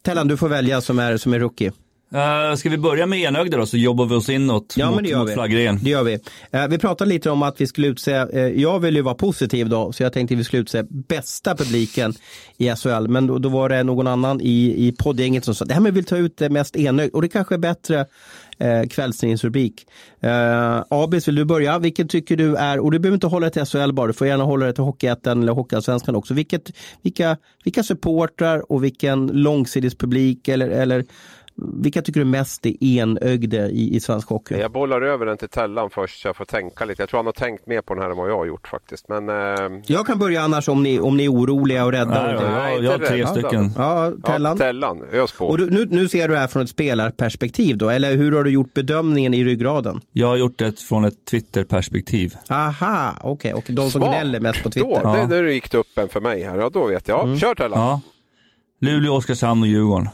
[0.03, 1.73] Tellan, du får välja som är, som är rookie.
[2.15, 5.33] Uh, ska vi börja med enögda då så jobbar vi oss inåt ja, mot, mot
[5.33, 5.79] flaggregeln.
[5.83, 6.15] Det gör vi.
[6.15, 9.69] Uh, vi pratade lite om att vi skulle utse, uh, jag vill ju vara positiv
[9.69, 12.15] då, så jag tänkte att vi skulle utse bästa publiken
[12.57, 13.09] i SHL.
[13.09, 15.95] Men då, då var det någon annan i, i poddgänget som sa, det här med
[15.95, 18.07] vi vill ta ut det mest enögd och det kanske är bättre
[18.59, 19.87] eh, kvällstidningsrubrik.
[20.21, 21.79] Eh, Abis, vill du börja?
[21.79, 24.27] Vilken tycker du är, och du behöver inte hålla det till SHL bara, du får
[24.27, 26.35] gärna hålla det till Hockeyettan eller Hockeyallsvenskan också.
[26.35, 26.71] Vilket,
[27.03, 31.05] vilka, vilka supportrar och vilken långsidespublik eller, eller
[31.59, 34.55] vilka tycker du mest är enögde i, i svensk hockey?
[34.55, 37.03] Jag bollar över den till Tellan först så jag får tänka lite.
[37.03, 39.09] Jag tror han har tänkt mer på den här än vad jag har gjort faktiskt.
[39.09, 39.81] Men, eh...
[39.87, 42.23] Jag kan börja annars om ni, om ni är oroliga och rädda.
[42.23, 43.73] Nej, ja, jag, jag har tre stycken.
[43.77, 44.57] Ja, Tellan.
[44.59, 45.03] Ja, tellan.
[45.13, 45.47] Ös på.
[45.47, 48.45] Och du, nu, nu ser du det här från ett spelarperspektiv då, eller hur har
[48.45, 50.01] du gjort bedömningen i ryggraden?
[50.13, 52.35] Jag har gjort det från ett Twitterperspektiv.
[52.49, 53.55] Aha, okej.
[53.55, 53.75] Okay.
[53.77, 54.89] Och de som gnäller mest på Twitter?
[54.89, 55.27] Då, ja.
[55.27, 56.59] det, det gick det upp en för mig här.
[56.59, 57.25] Ja, då vet jag.
[57.25, 57.39] Mm.
[57.39, 57.81] Kör Tellan.
[57.81, 58.01] Ja.
[58.81, 60.09] Luleå, Oskarshamn och Djurgården.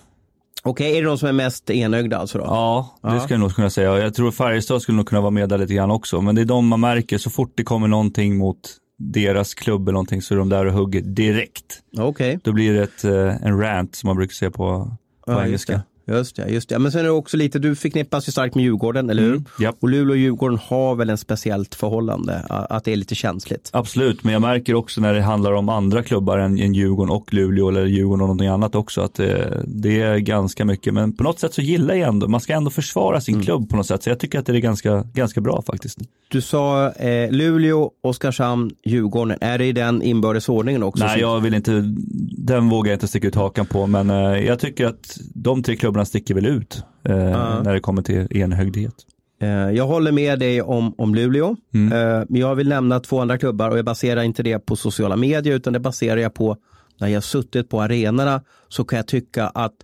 [0.66, 2.44] Okej, okay, är det de som är mest enögda alltså då?
[2.44, 3.20] Ja, det ja.
[3.20, 3.98] skulle jag nog kunna säga.
[3.98, 6.20] Jag tror Färjestad skulle nog kunna vara med där lite grann också.
[6.20, 8.60] Men det är de man märker, så fort det kommer någonting mot
[8.98, 11.82] deras klubb eller någonting så är de där och hugger direkt.
[11.92, 12.08] Okej.
[12.08, 12.38] Okay.
[12.42, 14.96] Då blir det ett, eh, en rant som man brukar säga på,
[15.26, 15.82] på ja, engelska.
[16.06, 16.78] Just det, just det.
[16.78, 19.30] Men sen är det också lite, du förknippas ju starkt med Djurgården, eller hur?
[19.30, 19.76] Mm, japp.
[19.80, 23.70] Och Luleå och Djurgården har väl en speciellt förhållande, att det är lite känsligt.
[23.72, 27.34] Absolut, men jag märker också när det handlar om andra klubbar än, än Djurgården och
[27.34, 30.94] Luleå eller Djurgården och någonting annat också att det, det är ganska mycket.
[30.94, 33.44] Men på något sätt så gillar jag ändå, man ska ändå försvara sin Mm.
[33.44, 34.02] klubb på något sätt.
[34.02, 35.98] Så jag tycker att det är ganska, ganska bra faktiskt.
[36.28, 39.38] Du sa eh, Luleå, Oskarshamn, Djurgården.
[39.40, 41.04] Är det i den inbördes ordningen också?
[41.04, 41.94] Nej, jag vill inte,
[42.38, 45.76] den vågar jag inte sticka ut hakan på, men eh, jag tycker att de tre
[45.76, 47.14] klubbarna sticker väl ut eh,
[47.62, 48.94] när det kommer till enhögdhet.
[49.42, 51.92] Eh, Jag håller med dig om, om Luleå, Mm.
[51.92, 55.16] Eh, men jag vill nämna två andra klubbar och jag baserar inte det på sociala
[55.16, 56.56] medier utan det baserar jag på
[57.00, 59.74] när jag suttit på arenorna så kan jag tycka att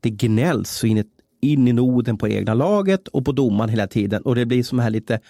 [0.00, 1.04] det gnälls så in, i-
[1.40, 4.78] in i noden på egna laget och på domaren hela tiden och det blir som
[4.78, 5.20] här lite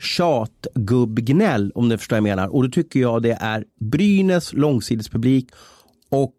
[0.00, 2.48] tjatgubbgnäll om du förstår vad jag menar.
[2.54, 5.48] Och då tycker jag det är Brynäs långsidespublik
[6.10, 6.34] och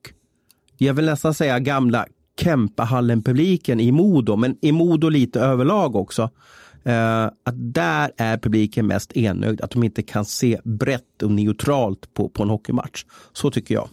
[0.77, 2.05] jag vill nästan säga gamla
[2.41, 6.29] Kempahallen-publiken i Modo, men i Modo lite överlag också.
[6.83, 12.13] Eh, att där är publiken mest enögd, att de inte kan se brett och neutralt
[12.13, 13.05] på, på en hockeymatch.
[13.33, 13.89] Så tycker jag.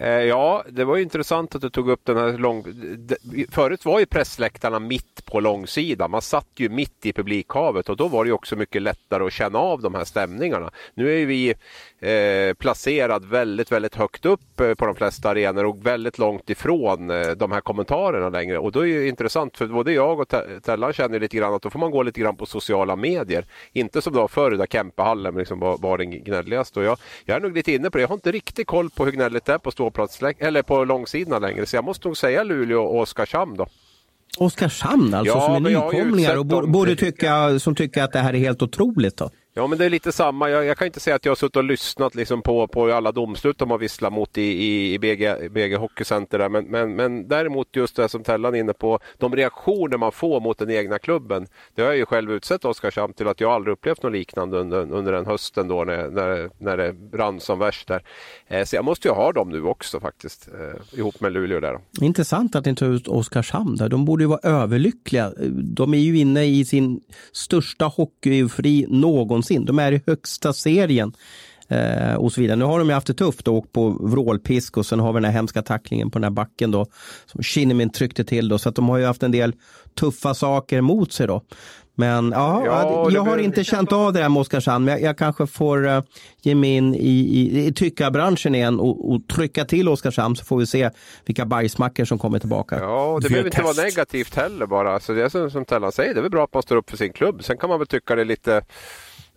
[0.00, 2.64] Eh, Ja, det var ju intressant att du tog upp den här lång...
[2.98, 6.10] de- Förut var ju pressläktarna mitt på långsidan.
[6.10, 9.32] Man satt ju mitt i publikhavet och då var det ju också mycket lättare att
[9.32, 10.70] känna av de här stämningarna.
[10.94, 11.54] Nu är ju vi
[12.00, 17.10] eh, placerad väldigt, väldigt högt upp eh, på de flesta arenor och väldigt långt ifrån
[17.10, 18.58] eh, de här kommentarerna längre.
[18.58, 20.28] Och då är det ju intressant för både jag och
[20.62, 23.44] Tellan känner lite grann att då får man gå lite grann på sociala medier.
[23.72, 26.78] Inte som det var förr där Kempehallen liksom var, var den gnälligaste.
[26.80, 28.02] Och jag, jag är nog lite inne på det.
[28.02, 31.42] Jag har inte riktigt koll på hur gnälligt det är på ståplats eller på långsidan
[31.42, 31.66] längre.
[31.66, 33.66] Så jag måste nog säga Luleå och Oskarshamn då.
[34.38, 38.38] Oskarshamn alltså, Ja, som är nykomlingar och borde tycka, som tycker att det här är
[38.38, 39.16] helt otroligt.
[39.16, 39.30] Då.
[39.58, 40.50] Ja men det är lite samma.
[40.50, 43.12] Jag, jag kan inte säga att jag har suttit och lyssnat liksom på, på alla
[43.12, 46.38] domslut de har visslat mot i, i, i BG, BG Hockeycenter.
[46.38, 46.48] Där.
[46.48, 50.40] Men, men, men däremot just det som Tellan är inne på, de reaktioner man får
[50.40, 51.46] mot den egna klubben.
[51.74, 54.92] Det har jag ju själv utsett Oskarshamn till att jag aldrig upplevt något liknande under,
[54.92, 58.02] under den hösten då när, när, när det brann som värst där.
[58.46, 61.78] Eh, så jag måste ju ha dem nu också faktiskt, eh, ihop med Luleå där.
[62.00, 63.88] Intressant att inte tar ut Oskarshamn där.
[63.88, 65.32] De borde ju vara överlyckliga.
[65.62, 67.00] De är ju inne i sin
[67.32, 69.47] största hockeyfri någonsin.
[69.56, 71.12] De är i högsta serien.
[71.68, 72.56] Eh, och så vidare.
[72.56, 75.16] Nu har de ju haft det tufft och åkt på vrålpisk och sen har vi
[75.16, 76.86] den här hemska tacklingen på den här backen då.
[77.26, 78.58] Som Kinnamin tryckte till då.
[78.58, 79.54] Så att de har ju haft en del
[80.00, 81.42] tuffa saker mot sig då.
[81.94, 84.84] Men ja, Ja, jag har inte känt av det där med Oskarshamn.
[84.84, 86.02] Men jag, jag kanske får eh,
[86.42, 90.58] ge mig in i, i, i tyckarbranschen igen och, och trycka till Oskarshamn så får
[90.58, 90.90] vi se
[91.26, 92.78] vilka bajsmackor som kommer tillbaka.
[92.78, 93.76] Ja, och det behöver inte test.
[93.76, 95.00] vara negativt heller bara.
[95.00, 96.90] Så det är som, som Tellan säger, det är väl bra att man står upp
[96.90, 97.44] för sin klubb.
[97.44, 98.62] Sen kan man väl tycka det är lite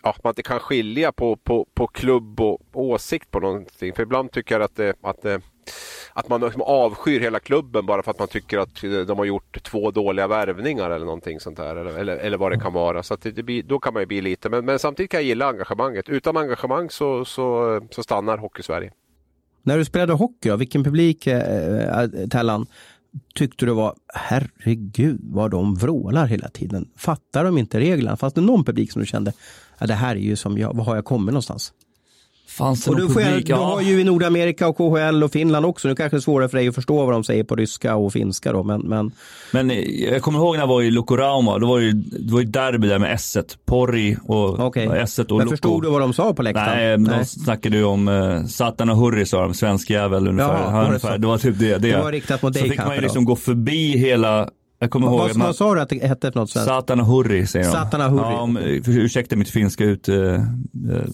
[0.03, 3.93] Ja, man inte kan skilja på, på, på klubb och åsikt på någonting.
[3.93, 5.41] För ibland tycker jag att, det, att, det,
[6.13, 9.63] att man liksom avskyr hela klubben bara för att man tycker att de har gjort
[9.63, 11.75] två dåliga värvningar eller någonting sånt där.
[11.75, 13.03] Eller, eller, eller vad det kan vara.
[13.03, 14.49] Så det, blir, då kan man ju bli lite.
[14.49, 16.09] Men, men samtidigt kan jag gilla engagemanget.
[16.09, 18.91] Utan engagemang så, så, så stannar Hockey-Sverige.
[19.63, 22.67] När du spelade hockey, vilken publik, eh, Tellan,
[23.35, 26.89] tyckte du var, herregud vad de vrålar hela tiden.
[26.95, 28.17] Fattar de inte reglerna?
[28.17, 29.33] Fanns det någon publik som du kände,
[29.81, 31.73] ja, det här är ju som jag, var har jag kommit någonstans?
[32.57, 33.47] Fanns det Och någon du, publik?
[33.47, 35.87] du har ju i Nordamerika och KHL och Finland också.
[35.87, 38.13] Nu kanske det är svårare för dig att förstå vad de säger på ryska och
[38.13, 39.11] finska då, men, men
[39.51, 42.33] Men eh, jag kommer ihåg när jag var i Lokorauma, då var det ju, det
[42.33, 45.49] var ju derby där med S1, Porri och och S1 och Men Loko.
[45.49, 47.03] förstod du vad de sa på läktaren?
[47.03, 50.63] Nej, de snackade ju om uh, Satan och Hurri sa de, svensk jävel ungefär.
[50.63, 51.17] Ja, var det ungefär.
[51.17, 51.77] Det var typ det.
[51.77, 53.01] Det, Det var riktat mot dig Så fick man ju då?
[53.01, 54.49] liksom gå förbi hela,
[54.81, 56.69] jag kommer ihåg Vad, man, vad sa du att det hette för något svenskt?
[56.69, 57.71] Satan och Hurri säger de.
[57.71, 58.33] Satan och Hurri.
[58.33, 60.39] Ja, om, ursäkta mitt finska ut, uh, uh,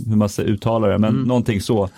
[0.08, 1.27] hur man ska uttala det, men Mm.
[1.27, 1.89] någonting så.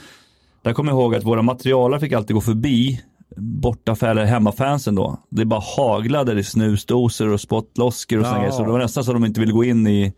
[0.62, 3.02] Där kommer jag ihåg att våra materialare fick alltid gå förbi
[3.38, 5.18] borta eller hemmafansen då.
[5.30, 8.52] Det bara haglade det snusdosor och spottloskor och Ja.
[8.52, 10.14] Så det var nästan så att de inte ville gå in i,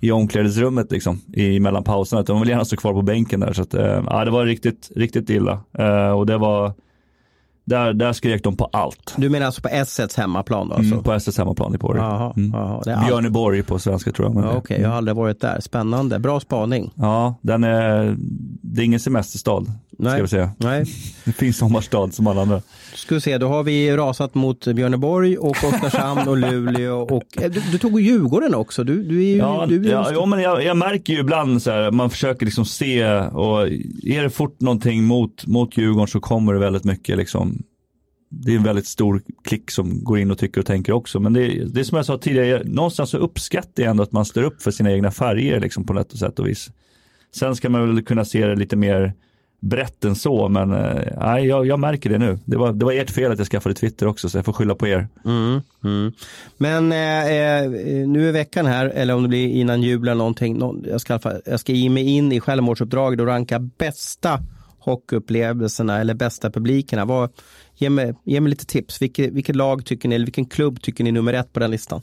[0.00, 2.22] i omklädningsrummet liksom, i mellan pauserna.
[2.22, 3.52] De ville gärna stå kvar på bänken där.
[3.52, 5.60] Så att, eh, ja, det var riktigt, riktigt illa.
[5.78, 6.72] Eh, och det var,
[7.64, 9.14] där, där skrek de på allt.
[9.16, 10.74] Du menar alltså på S1 hemmaplan då?
[10.74, 10.92] Alltså?
[10.92, 11.98] Mm, på SS hemmaplan i Porri.
[11.98, 12.54] Jaha, Mm.
[12.54, 12.58] är
[12.92, 13.06] allt.
[13.06, 14.44] Björneborg på svenska tror jag.
[14.44, 15.60] Ja, Okej, jag har aldrig varit där.
[15.60, 16.18] Spännande.
[16.18, 16.90] Bra spaning.
[16.94, 18.16] Ja, den är,
[18.62, 20.18] det är ingen semesterstad, ska Nej.
[20.18, 20.50] jag säga.
[20.58, 20.84] Nej.
[21.24, 22.62] Det finns sommarstad som alla andra.
[22.94, 27.50] Ska vi se, då har vi rasat mot Björneborg och Oskarshamn och Luleå och eh,
[27.50, 28.84] du, du tog Djurgården också.
[28.84, 31.62] Du, du är ju, Ja, du är ja, ja men jag, jag märker ju ibland
[31.62, 33.62] så här, man försöker liksom se och
[34.02, 37.51] är det fort någonting mot, mot Djurgården så kommer det väldigt mycket liksom
[38.34, 41.20] det är en väldigt stor klick som går in och tycker och tänker också.
[41.20, 44.12] Men det, är- det är som jag sa tidigare, någonstans så uppskattar jag ändå att
[44.12, 46.70] man står upp för sina egna färger liksom på något sätt och vis.
[47.34, 49.12] Sen ska man väl kunna se det lite mer
[49.60, 52.38] brett än så, men eh, jag, jag märker det nu.
[52.44, 54.74] Det var, det var ert fel att jag skaffade Twitter också, så jag får skylla
[54.74, 55.08] på er.
[55.24, 56.12] Mm, mm.
[56.58, 57.70] Men eh, eh
[58.08, 61.60] nu är veckan här, eller om det blir innan jul eller någonting, jag ska, jag
[61.60, 64.40] ska ge mig in i självmordsuppdraget och ranka bästa
[64.82, 67.04] hockeyupplevelserna eller bästa publikerna.
[67.04, 67.30] Vad,
[67.74, 69.02] ge, mig, ge mig lite tips.
[69.02, 71.70] Vilket, vilket lag tycker ni, eller vilken klubb tycker ni är nummer ett på den
[71.70, 72.02] listan?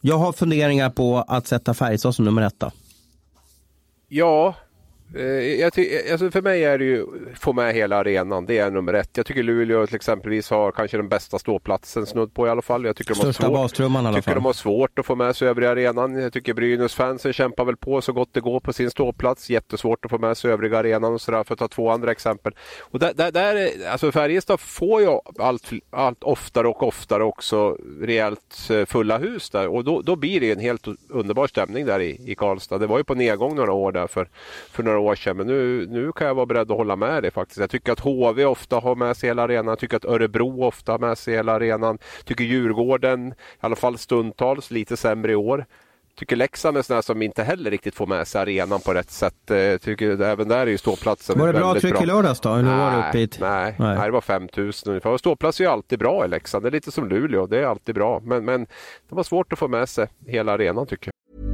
[0.00, 2.64] Jag har funderingar på att sätta Färjestad som nummer ett.
[4.08, 4.54] Ja,
[5.16, 5.72] Eh, jag
[6.12, 9.10] alltså för mig är det ju få med hela arenan, det är nummer ett.
[9.16, 12.84] Jag tycker Luleå till exempelvis har kanske den bästa ståplatsen snudd på i alla fall.
[12.84, 15.36] Jag tycker Största de har svårt, i alla tycker de har svårt att få med
[15.36, 16.14] sig övriga arenan.
[16.14, 19.50] Jag tycker Brynäs-fansen kämpar väl på så gott det går på sin ståplats.
[19.50, 22.54] Jättesvårt att få med sig övriga arenan och sådär för att ta två andra exempel.
[22.80, 28.70] Och där, där, där, alltså Färjestad får ju allt, allt oftare och oftare också rejält
[28.70, 32.20] eh, fulla hus där och då, då blir det en helt underbar stämning där i,
[32.26, 32.78] i Karlstad.
[32.78, 34.28] Det var ju på nedgång några år där för,
[34.70, 35.36] för några år sedan.
[35.36, 37.60] Men nu, nu kan jag vara beredd att hålla med dig faktiskt.
[37.60, 39.66] Jag tycker att HV ofta har med sig hela arenan.
[39.66, 41.98] Jag tycker att Örebro ofta har med sig hela arenan.
[42.16, 45.66] Jag tycker Djurgården, i alla fall stundtals, lite sämre i år.
[46.14, 49.10] Jag tycker Leksand är sådana som inte heller riktigt får med sig arenan på rätt
[49.10, 49.34] sätt.
[49.46, 52.48] Jag tycker även där är ju ståplatsen Var det bra tryck i lördags då?
[52.48, 53.12] Nej, var det?
[53.12, 53.74] Nej, nej.
[53.78, 55.16] nej, det var 5000 ungefär.
[55.16, 56.64] ståplats är ju alltid bra i Leksand.
[56.64, 58.20] Det är lite som Luleå, det är alltid bra.
[58.24, 58.60] Men, men
[59.08, 61.53] det var svårt att få med sig hela arenan tycker jag.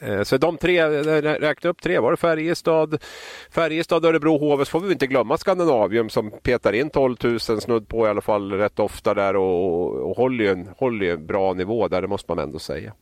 [0.00, 0.88] Eh, så de tre,
[1.22, 3.02] räkna upp tre, var det Färjestad,
[3.50, 7.88] Färjestad, Örebro, HV, så får vi inte glömma Skandinavium som petar in 12 000 snudd
[7.88, 11.26] på i alla fall rätt ofta där och, och håller, ju en, håller ju en
[11.26, 12.92] bra nivå där, det måste man ändå säga.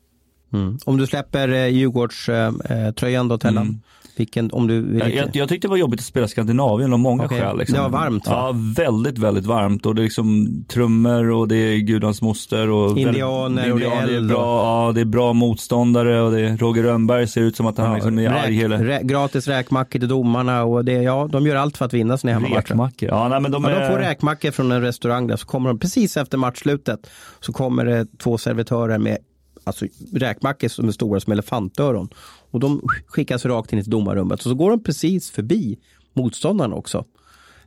[0.53, 0.79] Mm.
[0.85, 3.81] Om du släpper eh, Djurgårdströjan eh, då Tellan, mm.
[4.19, 7.25] Vilken, om du jag, jag, jag, tyckte det var jobbigt att spela Skandinavien av många
[7.25, 7.41] okay.
[7.41, 7.59] skäl.
[7.59, 7.77] Liksom.
[7.77, 8.33] Det var varmt va?
[8.33, 9.87] Ja, väldigt, väldigt varmt.
[9.87, 12.71] Och det är liksom trummor och det är gudans moster.
[12.71, 14.29] Och indianer och det är eld.
[14.29, 17.79] Bra, ja, det är bra motståndare och det är, Roger Rönnberg ser ut som att
[17.79, 18.85] han ja, liksom är räk, arg hela...
[18.85, 22.33] Rä, gratis räkmackor till domarna och det, ja, de gör allt för att vinna sina
[22.33, 22.91] hemmamatcher.
[22.99, 23.81] Ja, nej, men de, ja, är...
[23.81, 27.85] de får räkmackor från en restaurang där så kommer de precis efter matchslutet så kommer
[27.85, 29.19] det två servitörer med
[29.65, 32.09] alltså räkmackor som är stora som elefantöron.
[32.51, 35.79] Och de skickas rakt in i domarrummet och så går de precis förbi
[36.13, 37.05] motståndaren också.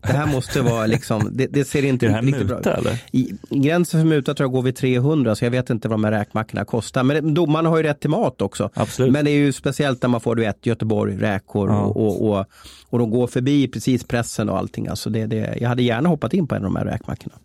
[0.01, 3.41] Det här måste vara liksom, det, det ser inte det riktigt muta, bra ut.
[3.49, 6.11] Gränsen för muta tror jag går vid 300 så jag vet inte vad de här
[6.11, 7.03] räkmackorna kostar.
[7.03, 8.69] Men domarna har ju rätt till mat också.
[8.73, 9.13] Absolut.
[9.13, 11.81] Men det är ju speciellt när man får du vet, Göteborg, räkor ja.
[11.81, 12.45] och, och, och,
[12.89, 14.87] och, de går förbi precis pressen och allting.
[14.87, 17.35] Alltså det, det, jag hade gärna hoppat in på en av de här räkmackorna.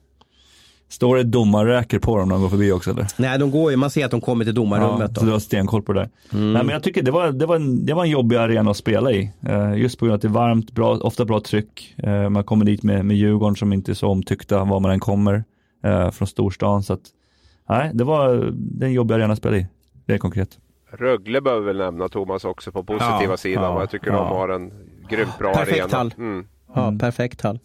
[0.88, 3.06] Står det domarräker på dem när de går förbi också eller?
[3.16, 5.10] Nej, de går ju, man ser att de kommer till domarrummet.
[5.14, 6.08] Ja, så du har stenkoll på det där.
[6.32, 6.52] Mm.
[6.52, 8.76] Nej, men jag tycker det var, det, var en, det var en jobbig arena att
[8.76, 9.32] spela i.
[9.48, 11.94] Uh, just på grund av att det är varmt, bra, ofta bra tryck.
[12.06, 15.00] Uh, man kommer dit med, med Djurgården som inte är så omtyckta var man än
[15.00, 15.44] kommer
[15.86, 16.82] uh, från storstan.
[16.82, 17.02] Så att,
[17.68, 19.66] nej, det var det är en jobbig arena att spela i.
[20.06, 20.58] Det är konkret.
[20.90, 23.64] Rögle behöver väl nämna Thomas också på positiva ja, sidan.
[23.64, 24.16] Ja, jag tycker ja.
[24.16, 24.72] de har en
[25.08, 25.96] grymt bra Perfekt arena.
[25.96, 26.14] Hall.
[26.18, 26.46] Mm.
[26.74, 26.98] Ja, mm.
[26.98, 27.58] perfekt hall.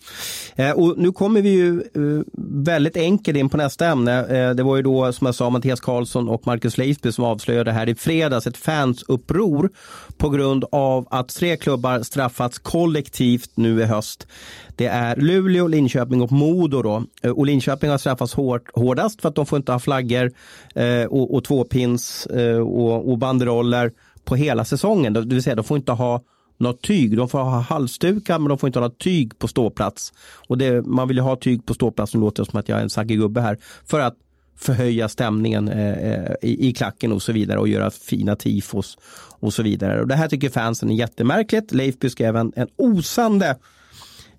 [0.56, 2.24] Eh, och nu kommer vi ju eh,
[2.64, 4.26] väldigt enkelt in på nästa ämne.
[4.26, 7.72] Eh, det var ju då som jag sa Mattias Karlsson och Marcus Leifby som avslöjade
[7.72, 9.70] här i fredags ett fansuppror
[10.18, 14.28] på grund av att tre klubbar straffats kollektivt nu i höst.
[14.76, 17.04] Det är Luleå, Linköping och Modo då.
[17.24, 20.32] Eh, och Linköping har straffats hårt, hårdast för att de får inte ha flaggor
[20.76, 23.92] eh, och, och tvåpins eh, och, och banderoller
[24.26, 25.14] på hela säsongen.
[25.14, 26.22] Det vill säga de får inte ha
[26.62, 27.18] något tyg.
[27.18, 30.14] De får ha halsdukar men de får inte ha något tyg på ståplats.
[30.48, 32.80] Och det, man vill ju ha tyg på ståplats, nu låter det som att jag
[32.80, 34.16] är en saggig gubbe här, för att
[34.58, 38.98] förhöja stämningen eh, eh, i, i, klacken och så vidare och göra fina tifos
[39.40, 40.02] och så vidare.
[40.02, 41.72] Och det här tycker fansen är jättemärkligt.
[41.72, 43.56] Leifby skrev en, en osande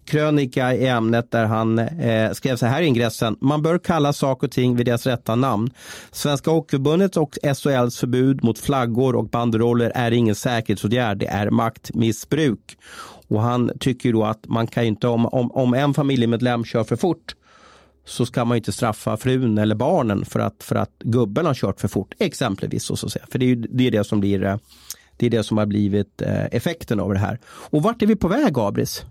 [0.04, 3.36] krönika i ämnet där han eh, skrev så här i ingressen.
[3.40, 5.70] Man bör kalla saker och ting vid deras rätta namn.
[6.10, 11.18] Svenska Hockeyförbundet och SHLs förbud mot flaggor och banderoller är ingen säkerhetsåtgärd.
[11.18, 12.76] Det är maktmissbruk.
[13.28, 16.96] Och han tycker då att man kan inte, om, om, om en familjemedlem kör för
[16.96, 17.34] fort
[18.04, 21.80] så ska man inte straffa frun eller barnen för att, för att gubben har kört
[21.80, 22.84] för fort, exempelvis.
[22.84, 23.26] Så att säga.
[23.30, 24.56] För det är, det är det som blir eh,
[25.16, 27.38] det är det som har blivit eh, effekten av det här.
[27.46, 29.04] Och vart är vi på väg, Abris?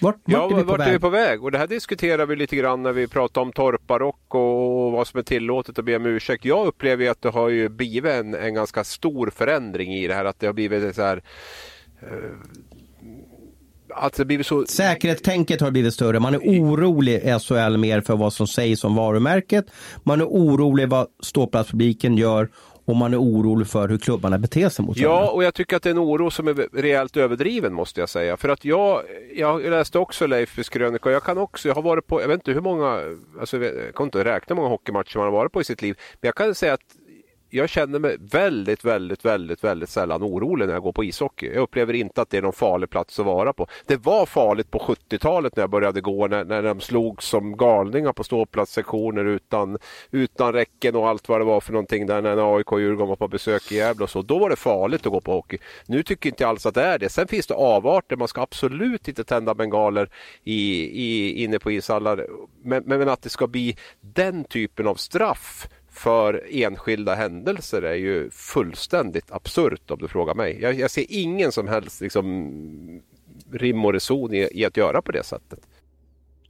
[0.00, 1.42] Vart, vart ja, är vi vart är vi på väg?
[1.42, 5.18] Och det här diskuterar vi lite grann när vi pratar om torparock och, vad som
[5.18, 6.44] är tillåtet att be om ursäkt.
[6.44, 10.24] Jag upplever att det har ju blivit en, en ganska stor förändring i det här.
[10.24, 11.22] Att det har blivit så här
[12.02, 12.08] eh,
[13.94, 14.66] att det blivit så...
[14.66, 16.20] Säkerhetstänket har blivit större.
[16.20, 19.66] Man är orolig i SHL mer för vad som sägs om varumärket.
[20.02, 22.48] Man är orolig vad ståplatspubliken gör
[22.84, 25.24] och man är orolig för hur klubbarna beter sig mot varandra.
[25.24, 28.08] Ja, och jag tycker att det är en oro som är rejält överdriven måste jag
[28.08, 28.36] säga.
[28.36, 29.02] För att jag,
[29.34, 32.34] jag läste också Leifs krönika och jag kan också, jag har varit på, jag vet
[32.34, 33.00] inte hur många,
[33.40, 35.96] alltså jag kan inte räkna hur många hockeymatcher man har varit på i sitt liv.
[36.20, 36.96] Men jag kan säga att
[37.54, 41.46] jag känner mig väldigt, väldigt, väldigt, väldigt sällan orolig när jag går på ishockey.
[41.46, 43.66] Jag upplever inte att det är någon farlig plats att vara på.
[43.86, 48.12] Det var farligt på 70-talet när jag började gå, när, när de slog som galningar
[48.12, 49.78] på ståplatssektioner utan,
[50.10, 53.16] utan räcken och allt vad det var för någonting där när AIK och Djurgården var
[53.16, 54.22] på besök i Gävle och så.
[54.22, 55.58] Då var det farligt att gå på hockey.
[55.86, 57.08] Nu tycker jag inte alls att det är det.
[57.08, 58.16] Sen finns det avarter.
[58.16, 60.10] Man ska absolut inte tända bengaler
[60.44, 62.26] i, i, inne på ishallar.
[62.64, 68.30] Men, men att det ska bli den typen av straff för enskilda händelser är ju
[68.30, 70.58] fullständigt absurt om du frågar mig.
[70.60, 72.52] Jag, jag ser ingen som helst liksom,
[73.52, 75.58] rim och reson i, i, att göra på det sättet.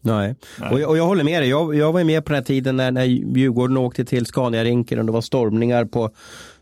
[0.00, 0.70] Nej, Nej.
[0.72, 1.48] Och, jag, och jag håller med dig.
[1.48, 5.04] Jag, jag var med på den här tiden när, när Djurgården åkte till Scaniarinken och
[5.04, 6.10] det var stormningar på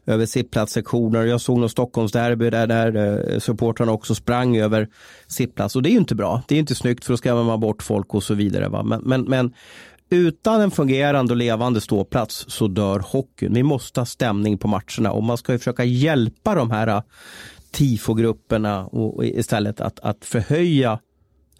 [0.06, 1.24] över sittplatssektioner.
[1.24, 4.88] Jag såg något Stockholmsderby där, där supportrarna också sprang över
[5.26, 6.42] sittplats och det är ju inte bra.
[6.48, 8.68] Det är inte snyggt för då skrämmer man bort folk och så vidare.
[8.68, 8.82] Va?
[8.82, 9.54] Men, men, men
[10.10, 13.54] utan en fungerande och levande ståplats så dör hockeyn.
[13.54, 17.02] Vi måste ha stämning på matcherna och man ska ju försöka hjälpa de här äh,
[17.70, 20.98] tifogrupperna äh, och istället att, att förhöja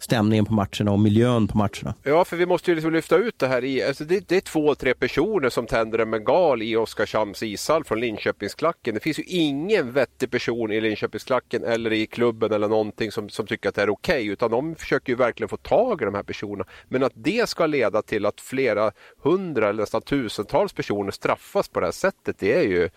[0.03, 1.95] stämningen på matcherna och miljön på matcherna.
[2.03, 4.41] Ja, för vi måste ju liksom lyfta ut det här i, alltså det, det, är
[4.41, 8.93] två, tre personer som tänder en bengal i Oskarshamns ishall från Linköpingsklacken.
[8.93, 13.47] Det finns ju ingen vettig person i Linköpingsklacken eller i klubben eller någonting som, som
[13.47, 16.15] tycker att det är okej, okay, utan de försöker ju verkligen få tag i de
[16.15, 16.65] här personerna.
[16.87, 18.91] Men att det ska leda till att flera
[19.23, 22.89] hundra eller nästan tusentals personer straffas på det här sättet, det är ju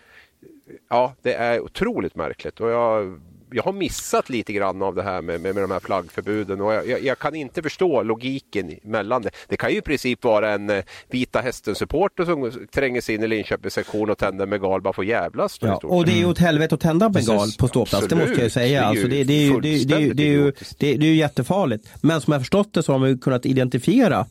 [0.89, 3.21] Ja, det är otroligt märkligt och jag
[3.55, 6.73] jag har missat lite grann av det här med, med, med de här flaggförbuden och
[6.73, 9.29] jag, jag, jag, kan inte förstå logiken mellan det.
[9.47, 13.27] Det kan ju i princip vara en eh, Vita Hästen-supporter som tränger sig in i
[13.27, 15.57] Linköpings sektion och tänder bengal bara för att jävlas.
[15.61, 18.43] Ja, och det är ju åt helvete att tända bengal på ståplats, det måste jag
[18.43, 18.81] ju säga.
[18.81, 20.87] Det är ju, alltså det, det, är ju, det, det, är, det, är ju, det,
[20.89, 21.89] är ju jättefarligt.
[22.01, 24.25] Men som jag förstått det så har man ju kunnat identifiera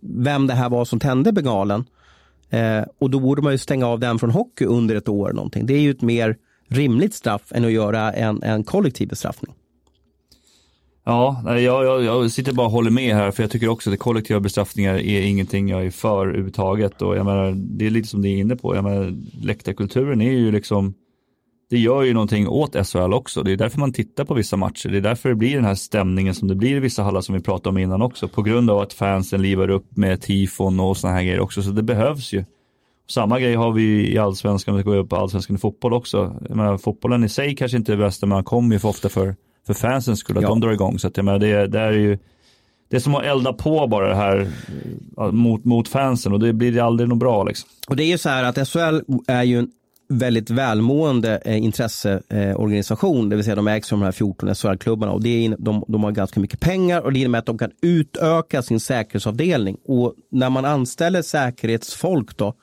[0.00, 1.84] vem det här var som tände bengalen.
[2.50, 5.32] Eh, och då borde man ju stänga av den från hockey under ett år.
[5.32, 5.66] Någonting.
[5.66, 6.36] Det är ju ett mer
[6.74, 9.54] rimligt straff än att göra en, en kollektiv bestraffning.
[11.06, 13.98] Ja, jag, jag, jag sitter bara och håller med här för jag tycker också att
[13.98, 18.20] kollektiva bestraffningar är ingenting jag är för överhuvudtaget och jag menar, det är lite som
[18.20, 20.94] ni är inne på, jag menar, läktarkulturen är ju liksom
[21.70, 23.42] det gör ju någonting åt SHL också.
[23.42, 24.88] Det är därför man tittar på vissa matcher.
[24.88, 27.34] Det är därför det blir den här stämningen som det blir i vissa hallar som
[27.34, 28.28] vi pratade om innan också.
[28.28, 31.62] På grund av att fansen livar upp med tifon och sådana här grejer också.
[31.62, 32.44] Så det behövs ju.
[33.08, 36.36] Samma grej har vi i allsvenskan, om vi går upp på allsvenskan i fotboll också.
[36.48, 38.88] Jag menar, fotbollen i sig kanske inte är det bästa, men man kommer ju för
[38.88, 39.36] ofta för,
[39.66, 40.48] för fansens skull, att ja.
[40.48, 40.98] de drar igång.
[40.98, 42.18] Så att, jag menar, det, det är ju
[42.88, 44.48] det är som att elda på bara det här
[45.32, 47.44] mot, mot fansen och det blir aldrig något bra.
[47.44, 47.68] Liksom.
[47.88, 49.68] Och det är ju så här att SHL är ju en
[50.08, 55.22] väldigt välmående eh, intresseorganisation, det vill säga de ägs av de här 14 SHL-klubbarna och
[55.22, 58.62] det är, de, de har ganska mycket pengar och det innebär att de kan utöka
[58.62, 62.54] sin säkerhetsavdelning och när man anställer säkerhetsfolk då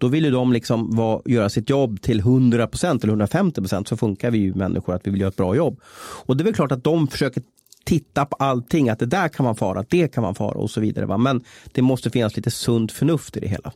[0.00, 4.30] då vill ju de liksom vara, göra sitt jobb till 100% eller 150% så funkar
[4.30, 5.80] vi ju människor att vi vill göra ett bra jobb.
[6.26, 7.42] Och det är väl klart att de försöker
[7.84, 10.80] titta på allting, att det där kan man fara, det kan man fara och så
[10.80, 11.06] vidare.
[11.06, 11.18] Va?
[11.18, 13.72] Men det måste finnas lite sunt förnuft i det hela.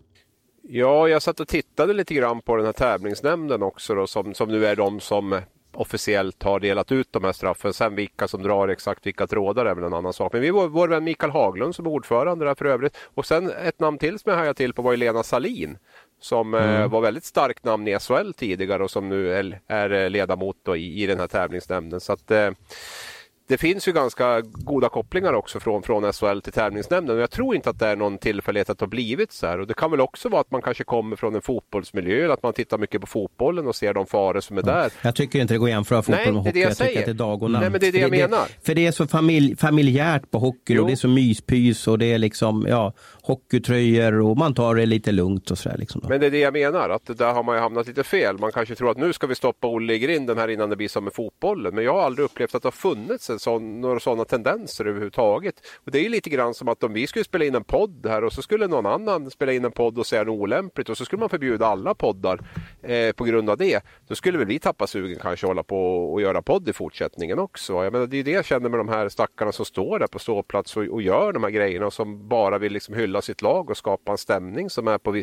[0.62, 4.49] Ja, jag satt och tittade lite grann på den här tävlingsnämnden också då, som, som
[4.49, 5.41] nu är de som
[5.75, 7.72] officiellt har delat ut de här straffen.
[7.72, 10.33] Sen vilka som drar exakt vilka trådar är väl en annan sak.
[10.33, 12.97] Men vi var vår vän Mikael Haglund som är ordförande där för övrigt.
[13.14, 15.79] Och sen ett namn till som jag hajade till på var Lena Salin
[16.25, 16.91] som eh, mm.
[16.91, 21.07] var väldigt starkt namn i SHL tidigare och som nu är, är ledamot i, i
[21.07, 22.01] den här tävlingsnämnden.
[22.01, 22.51] Så att, eh,
[23.47, 27.18] det finns ju ganska goda kopplingar också från, från SHL till tävlingsnämnden.
[27.18, 29.61] Jag tror inte att det är någon tillfällighet att det har blivit så här.
[29.61, 32.53] Och det kan väl också vara att man kanske kommer från en fotbollsmiljö, att man
[32.53, 34.72] tittar mycket på fotbollen och ser de faror som är ja.
[34.72, 34.92] där.
[35.03, 36.53] Jag tycker inte det går att jämföra fotboll Nej, med hockey.
[36.53, 37.61] Det jag, jag tycker att det är dag och natt.
[37.61, 38.47] Nej, men det är det jag för menar.
[38.47, 41.99] Det, för det är så familj, familjärt på hockeyn och det är så myspys och
[41.99, 42.92] det är liksom, ja,
[43.22, 45.76] hockeytröjor och man tar det lite lugnt och sådär.
[45.78, 48.38] Liksom men det är det jag menar, att där har man ju hamnat lite fel.
[48.38, 50.88] Man kanske tror att nu ska vi stoppa Olle i grinden här innan det blir
[50.88, 51.74] som med fotbollen.
[51.74, 55.55] Men jag har aldrig upplevt att det har funnits sån, några sådana tendenser överhuvudtaget.
[55.76, 58.07] Och det är ju lite grann som att om vi skulle spela in en podd
[58.07, 60.99] här och så skulle någon annan spela in en podd och säga något olämpligt och
[60.99, 62.41] så skulle man förbjuda alla poddar
[62.82, 66.20] eh, på grund av det, då skulle väl vi tappa sugen kanske hålla på och
[66.20, 67.85] göra podd i fortsättningen också.
[67.85, 70.18] Jag menar, det är det jag känner med de här stackarna som står där på
[70.18, 73.70] ståplats och, och gör de här grejerna och som bara vill liksom hylla sitt lag
[73.70, 75.22] och skapa en stämning som är på,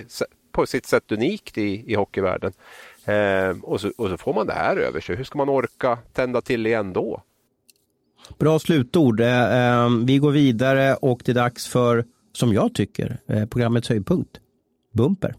[0.51, 2.53] på sitt sätt unikt i, i hockeyvärlden.
[3.05, 5.15] Eh, och, så, och så får man det här över sig.
[5.15, 7.21] Hur ska man orka tända till igen då?
[8.39, 9.19] Bra slutord.
[9.19, 13.89] Eh, ehm, vi går vidare och det är dags för, som jag tycker, eh, programmets
[13.89, 14.31] höjdpunkt.
[14.93, 15.35] Bumper.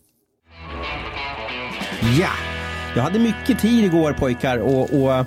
[2.20, 2.30] Ja,
[2.96, 5.24] jag hade mycket tid igår pojkar och, och eh,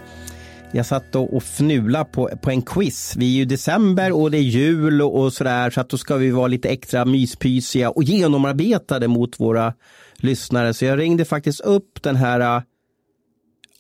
[0.72, 3.16] jag satt och, och fnula på, på en quiz.
[3.18, 6.16] Vi är ju december och det är jul och, och sådär så att då ska
[6.16, 9.74] vi vara lite extra myspysiga och genomarbetade mot våra
[10.16, 10.74] lyssnare.
[10.74, 12.64] Så jag ringde faktiskt upp den här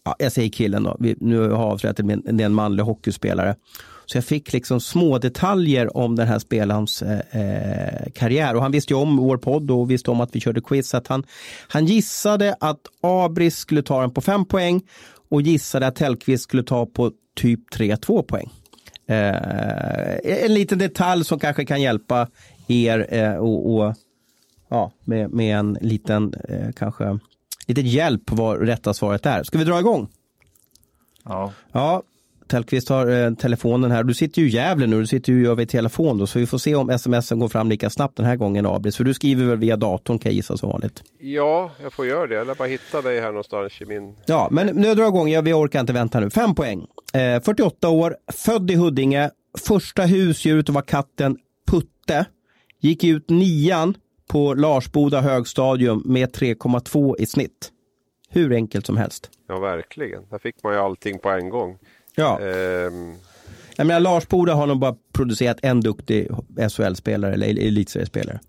[0.05, 2.83] ja, jag säger killen då, vi, nu har jag avslöjat att det är en manlig
[2.83, 3.55] hockeyspelare.
[4.05, 8.55] Så jag fick liksom små detaljer om den här spelarens eh, eh, karriär.
[8.55, 10.89] Och han visste ju om vår podd och visste om att vi körde quiz.
[10.89, 11.23] Så att han,
[11.67, 14.81] han gissade att Abris skulle ta den på fem poäng
[15.29, 18.49] och gissade att Tellqvist skulle ta på typ 3-2 poäng.
[19.07, 22.27] Eh, en liten detalj som kanske kan hjälpa
[22.67, 23.95] er eh, och, och,
[24.69, 27.19] ja, med, med en liten eh, kanske
[27.65, 29.43] lite hjälp på vad rätta svaret är.
[29.43, 30.07] Ska vi dra igång?
[31.23, 31.53] Ja.
[31.71, 32.03] Ja,
[32.47, 34.03] Tellqvist har eh, telefonen här.
[34.03, 36.57] Du sitter ju i Gävle nu, du sitter ju över telefon då, så vi får
[36.57, 38.97] se om smsen går fram lika snabbt den här gången Abris.
[38.97, 41.03] För du skriver väl via datorn kan jag gissa som vanligt.
[41.19, 42.39] Ja, jag får göra det.
[42.39, 44.15] Eller bara hitta dig här någonstans i min...
[44.25, 45.29] Ja, men nu drar jag igång.
[45.29, 46.29] Ja, vi orkar inte vänta nu.
[46.29, 46.85] Fem poäng.
[47.13, 49.29] Eh, 48 år, född i Huddinge.
[49.67, 51.37] Första husdjuret var katten
[51.67, 52.25] Putte.
[52.79, 53.93] Gick ut nian
[54.29, 57.71] på Larsboda högstadium med 3,2 i snitt.
[58.29, 59.29] Hur enkelt som helst.
[59.47, 60.21] Ja, verkligen.
[60.29, 61.77] Där fick man ju allting på en gång.
[62.15, 62.39] Ja.
[62.39, 63.13] Ehm,
[63.77, 66.27] Jag menar, Larsboda har nog bara producerat en duktig
[66.69, 68.39] SHL-spelare eller elitseriespelare.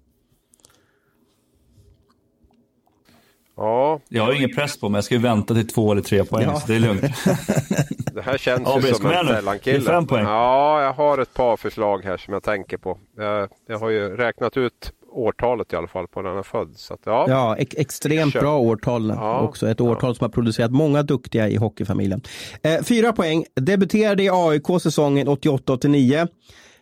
[3.56, 6.24] ja, Jag har ingen press på mig, jag ska ju vänta till två eller tre
[6.24, 6.60] poäng, Ja.
[6.60, 7.02] så det är lugnt.
[8.14, 10.24] det här känns Ja, ju som en fem poäng.
[10.24, 12.98] Ja, jag har ett par förslag här som jag tänker på.
[13.16, 16.72] Jag, jag har ju räknat ut årtalet i alla fall på när han är född.
[16.76, 17.26] Så att, ja.
[17.28, 18.40] Ja, ex extremt Kör.
[18.40, 19.68] bra årtal Ja, också.
[19.68, 22.20] Ett årtal som har producerat många duktiga i hockeyfamiljen.
[22.62, 23.44] Eh, fyra poäng.
[23.54, 26.28] Debuterade i AIK säsongen 88-89.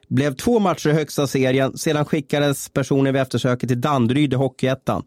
[0.09, 1.79] Blev två matcher i högsta serien.
[1.79, 5.03] Sedan skickades personen vid eftersöket till Danderyd i Hockeyettan.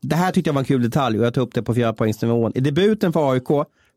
[0.00, 1.92] Det här tyckte jag var en kul detalj och jag tog upp det på fyra
[1.92, 2.52] poängsnivån.
[2.54, 3.48] I debuten för AIK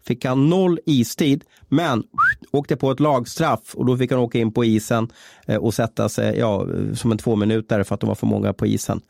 [0.09, 2.03] fick han noll istid, men
[2.51, 5.07] åkte på ett lagstraff och då fick han åka in på isen
[5.47, 8.53] eh, och sätta sig ja, som en två minuter för att de var för många
[8.53, 9.01] på isen.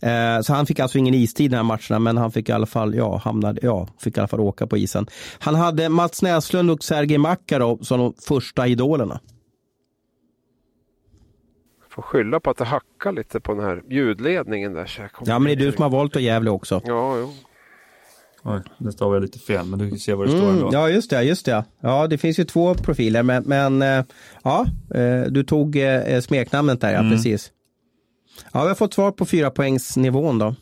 [0.00, 2.52] Eh, Så han fick alltså ingen istid i den här matcherna, men han fick i
[2.52, 5.06] alla fall, ja, hamnade, ja, fick i alla fall åka på isen.
[5.38, 9.20] Han hade Mats Näslund och Sergej Makarov som de första idolerna.
[11.90, 15.10] Får skylla på att det hackar lite på den här ljudledningen där.
[15.24, 16.80] Ja, men det är du som har valt att Gävle också.
[16.84, 17.32] Ja, jo.
[18.48, 20.70] Oj, nu stavar jag lite fel, men du kan se vad det står Mm, ändå.
[20.72, 21.64] ja, just det, just det.
[21.80, 24.04] Ja, det finns ju två profiler, men, men eh,
[24.42, 27.52] ja, eh, du tog eh, smeknamnet där, ja, precis.
[28.52, 30.54] Ja, vi har fått svar på fyra poängsnivån då.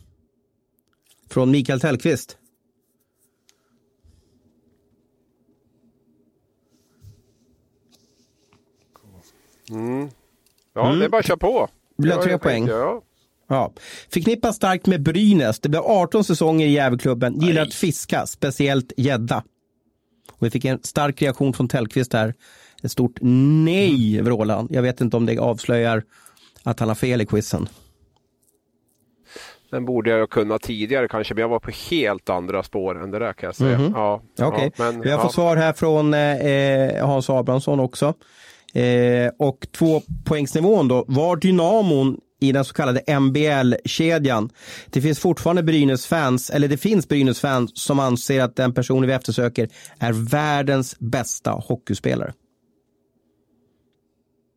[1.31, 2.39] Från Mikael Tellqvist.
[10.75, 11.69] ja det är bara att köra på.
[11.97, 12.67] Vill ha tre poäng?
[12.67, 13.03] tänkte, Ja.
[13.55, 13.73] Ja.
[14.13, 15.61] Förknippas starkt med Brynäs.
[15.61, 17.41] Det blev 18 säsonger i Gävleklubben.
[17.41, 19.43] Gillar att fiska, speciellt gädda.
[20.33, 22.35] Och vi fick en stark reaktion från Tellqvist där.
[22.83, 24.69] Ett stort nej, vrålade han.
[24.71, 26.03] Jag vet inte om det avslöjar
[26.63, 27.69] att han har fel i quizen.
[29.71, 33.19] Den borde jag kunna tidigare kanske, men jag var på helt andra spår än det
[33.19, 33.79] där kan jag säga.
[33.79, 33.93] Mhm.
[33.95, 35.23] Ja, Okej, ja, men, vi har ja.
[35.23, 38.15] fått svar här från eh, Hans Abrahamsson också.
[38.75, 41.05] Eh, och två poängsnivån då.
[41.09, 44.51] Var dynamon i den så kallade MBL-kedjan.
[44.91, 49.69] Det finns fortfarande Brynäs-fans, eller det finns Brynäs-fans som anser att den personen vi eftersöker
[49.99, 52.33] är världens bästa hockeyspelare.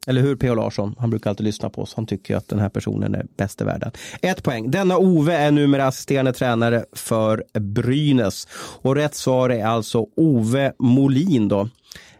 [0.07, 0.55] Eller hur P.O.
[0.55, 0.95] Larsson?
[0.99, 1.93] Han brukar alltid lyssna på oss.
[1.95, 3.91] Han tycker att den här personen är bäst i världen.
[4.21, 4.71] Ett poäng.
[4.71, 8.47] Denna Ove är numera assisterande tränare för Brynäs.
[8.81, 11.59] Och rätt svar är alltså Ove Molin då.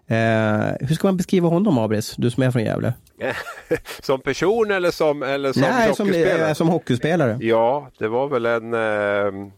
[0.08, 2.16] Eh, hur ska man beskriva honom Abris?
[2.18, 2.94] Du som är från Gävle.
[4.02, 6.50] som person eller som, eller som Nej, som, hockeyspelare?
[6.50, 7.38] eh, som hockeyspelare.
[7.42, 9.52] Ja, det var väl en, eh,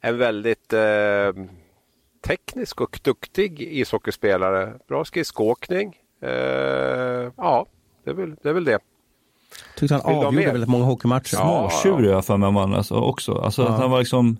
[0.00, 1.32] en väldigt eh,
[2.26, 4.72] teknisk och duktig ishockeyspelare.
[4.88, 5.96] Bra skridskoåkning.
[6.22, 6.30] Eh,
[7.36, 7.66] ja,
[8.04, 8.78] det är, väl, det är väl det.
[9.76, 11.36] Tyckte han avgjorde väldigt många hockeymatcher.
[11.36, 11.70] Ja.
[11.72, 13.32] Småtjurig har jag för mig om han alltså, också.
[13.34, 14.36] Alltså att han var liksom,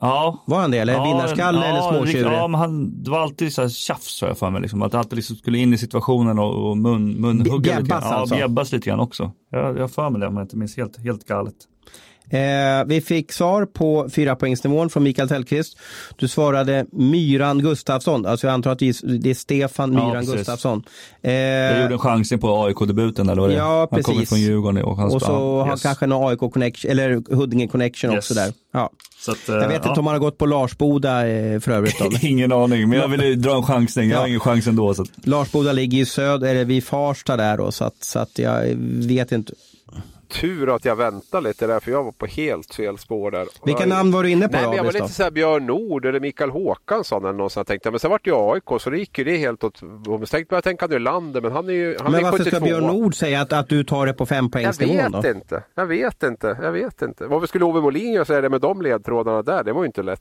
[0.00, 0.44] ja.
[0.46, 0.78] Var han det?
[0.78, 2.32] Eller vinnarskalle eller småtjurig?
[2.32, 4.62] Ja, men han, det var alltid så här tjafs har jag för mig.
[4.62, 8.12] Liksom, att alltid liksom skulle in i situationen och, och mun, munhugga lite Bjebbas grann.
[8.12, 8.34] Ja, alltså?
[8.34, 9.32] bjebbas lite grann också.
[9.50, 11.54] Jag, jag har för mig det om jag inte minns helt, helt galet.
[12.30, 15.78] Eh, vi fick svar på fyra poängsnivån från Mikael Tellqvist.
[16.16, 18.86] Du svarade Myran Gustafsson, alltså jag antar att det
[19.30, 20.34] är Stefan Myran precis.
[20.34, 20.82] Gustafsson.
[21.20, 21.32] Jag
[21.76, 23.56] Eh, gjorde en chansning på AIK-debuten eller vad det.
[23.56, 24.28] Ja, Han kommer precis.
[24.28, 25.82] från Djurgården och han och så har yes.
[25.82, 28.18] kanske en AIK connection, eller Huddinge connection Yes.
[28.18, 28.52] också där.
[28.72, 28.90] Ja.
[29.28, 29.88] Att, Jag eh, vet ja.
[29.88, 31.96] inte om han har gått på Larsboda eh, för övrigt.
[32.22, 34.10] Ingen aning, men jag ville dra en chansning.
[34.10, 34.28] Jag har Ja.
[34.28, 34.94] ingen chans ändå.
[34.94, 38.62] Så Larsboda ligger i söder, eller vid Farsta där då, så att, så att jag
[39.06, 39.52] vet inte.
[40.28, 43.46] Tur att jag väntade lite där för jag var på helt fel spår där.
[43.64, 46.20] Vilka Jag- namn var du inne på Nej, jag var lite såhär Björn Nord eller
[46.20, 47.90] Mikael Håkansson eller någon sån jag tänkte.
[47.90, 49.82] Men sen vart det ju AIK så det gick ju det helt åt...
[50.06, 52.56] Jag tänkte börja tänka Nylander men han är ju han Men varför 72.
[52.56, 55.20] ska Björn Nord säga att, att du tar det på Jag fempoängsnivån då?
[55.20, 55.62] vet inte.
[55.74, 56.58] Jag vet inte.
[56.62, 57.26] Jag vet inte.
[57.26, 59.64] Varför skulle Ove Molin göra säga det med de ledtrådarna där?
[59.64, 60.20] Det var ju inte lätt.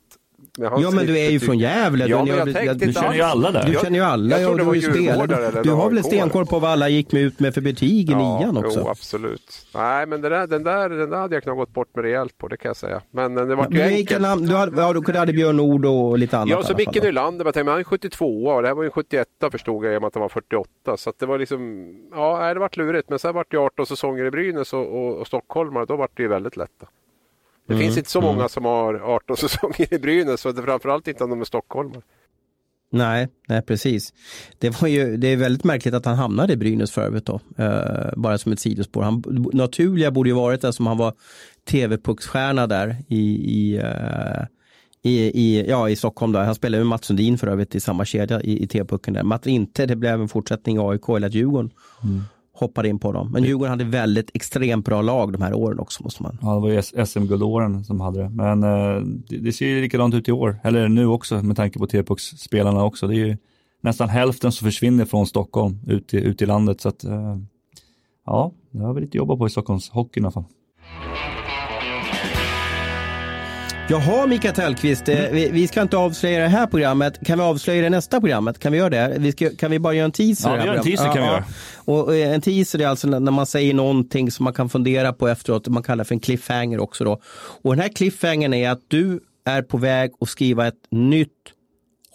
[0.70, 2.06] Hans Ja men du är ju från Gävle.
[2.08, 3.66] Ja, Du- men jag du- tänkte du känner ju alla där.
[3.66, 4.39] Du Jag- känner ju alla.
[4.39, 4.98] Jag ja, trodde du spelat.
[5.02, 8.10] djurgårdare eller Du har väl stenkoll på vad alla gick med ut med för betyg
[8.10, 8.80] i Ja, nian också?
[8.80, 9.68] Jo, absolut.
[9.76, 12.38] Nej, men det där, den, där, den där hade jag kunnat gått bort med rejält
[12.38, 13.02] på, det kan jag säga.
[13.12, 14.22] Men det var ju Men vilka enkelt.
[14.22, 17.04] namn, du hade, ja, du hade Björn Nord och lite annat Ja, så Micke.
[17.04, 19.28] Nylander, men jag tänkte, men han är 72 och det här var ju en 71
[19.52, 20.98] förstod jag i och med att han var 48.
[20.98, 23.10] Så det var liksom, ja, det vart lurigt.
[23.10, 26.24] Men sen vart det 18 säsonger i Brynäs och, och, och Stockholmare, då vart det
[26.24, 26.72] ju väldigt lätt.
[26.82, 26.88] då.
[27.68, 31.07] Det Mm, finns inte så många som har 18 säsonger i Brynäs och det, framförallt
[31.07, 32.01] inte om de är stockholmare.
[32.91, 34.13] Nej, nej precis.
[34.59, 37.39] Det, var ju, det är väldigt märkligt att han hamnade i Brynäs för övrigt då.
[37.57, 39.01] Eh, bara som ett sidospår.
[39.03, 41.13] Han, naturliga borde ju varit det som han var
[41.70, 44.45] tv-pucksstjärna där i, i, eh,
[45.01, 46.32] i, i, ja, i Stockholm.
[46.32, 46.39] Då.
[46.39, 49.24] Han spelade med Mats Sundin för övrigt i samma kedja i, i tv-pucken där.
[49.24, 51.72] Mats inte, det blev en fortsättning i AIK eller Djurgården
[52.56, 53.32] hoppade in på dem.
[53.32, 56.38] Men Djurgården hade väldigt extremt bra lag de här åren också måste man.
[56.41, 58.30] ja, det var ju SM-guldåren som hade det.
[58.30, 60.60] Men eh, det, det ser ju likadant ut i år.
[60.64, 63.08] Eller nu också med tanke på T-pucksspelarna också.
[63.08, 63.38] Det är ju
[63.82, 66.82] nästan hälften som försvinner från Stockholm ut i, ut i landet.
[66.82, 67.38] Så att, eh,
[68.26, 70.45] ja, det har vi lite jobbat på i Stockholms hockey i alla fall.
[73.90, 77.26] Jaha Mikael Tellqvist, eh, vi, vi ska inte avslöja det här programmet.
[77.26, 78.60] Kan vi avslöja det nästa programmet?
[78.60, 79.16] Kan vi göra det?
[79.20, 80.50] Vi ska, kan vi bara göra en teaser?
[80.50, 81.44] Ja, det vi gör en teaser kan vi
[81.86, 85.28] Och, och en teaser är alltså när man säger någonting som man kan fundera på
[85.28, 85.68] efteråt.
[85.68, 87.22] Man kallar för en cliffhanger också då.
[87.62, 91.30] Och den här cliffhangern är att du är på väg att skriva ett nytt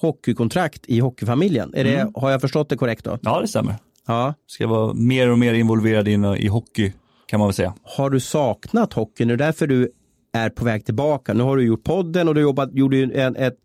[0.01, 1.75] hockeykontrakt i hockeyfamiljen.
[1.75, 3.19] Är det, Har jag förstått det korrekt då?
[3.23, 3.75] Ja, det stämmer.
[4.07, 4.35] Ja.
[4.47, 6.93] Ska vara mer och mer involverad in i hockey
[7.27, 7.75] kan man väl säga.
[7.83, 9.29] Har du saknat hockeyn?
[9.29, 9.93] Det är därför du
[10.33, 11.35] är på väg tillbaka.
[11.35, 13.57] Nu har du gjort podden och du jobbat, gjorde ju en, ett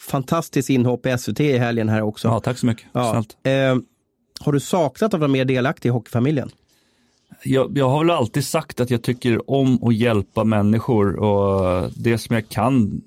[0.00, 2.28] fantastiskt inhopp i SVT i helgen här också.
[2.28, 2.86] Ja, tack så mycket.
[2.92, 3.24] Ja.
[3.42, 3.76] Eh,
[4.40, 6.50] har du saknat att vara mer delaktig i hockeyfamiljen?
[7.44, 12.18] Jag, jag har väl alltid sagt att jag tycker om att hjälpa människor och det
[12.18, 13.02] som jag kan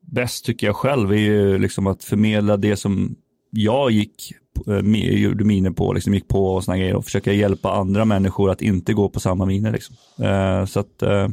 [0.00, 3.16] bäst tycker jag själv är ju liksom att förmedla det som
[3.50, 4.32] jag gick,
[4.66, 8.50] eh, gjorde miner på, liksom gick på och såna grejer och försöka hjälpa andra människor
[8.50, 9.72] att inte gå på samma miner.
[9.72, 9.96] Liksom.
[10.24, 11.28] Eh, så att, eh,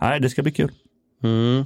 [0.00, 0.72] nej, det ska bli kul.
[1.22, 1.64] Mm.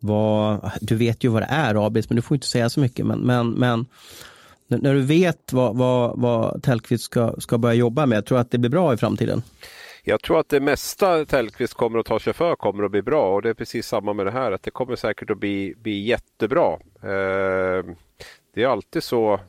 [0.00, 3.06] Vad, du vet ju vad det är Abis, men du får inte säga så mycket.
[3.06, 3.86] Men, men, men
[4.68, 8.50] när- du vet vad, vad, vad Tellqvist ska, ska börja jobba med, tror du att
[8.50, 9.42] det blir bra i framtiden?
[10.04, 13.34] Jag tror att det mesta Tellqvist kommer att ta sig för kommer att bli bra
[13.34, 16.00] och det är precis samma med det här att det kommer säkert att bli, bli
[16.06, 16.72] jättebra.
[17.02, 17.84] Eh,
[18.54, 19.40] det är alltid så.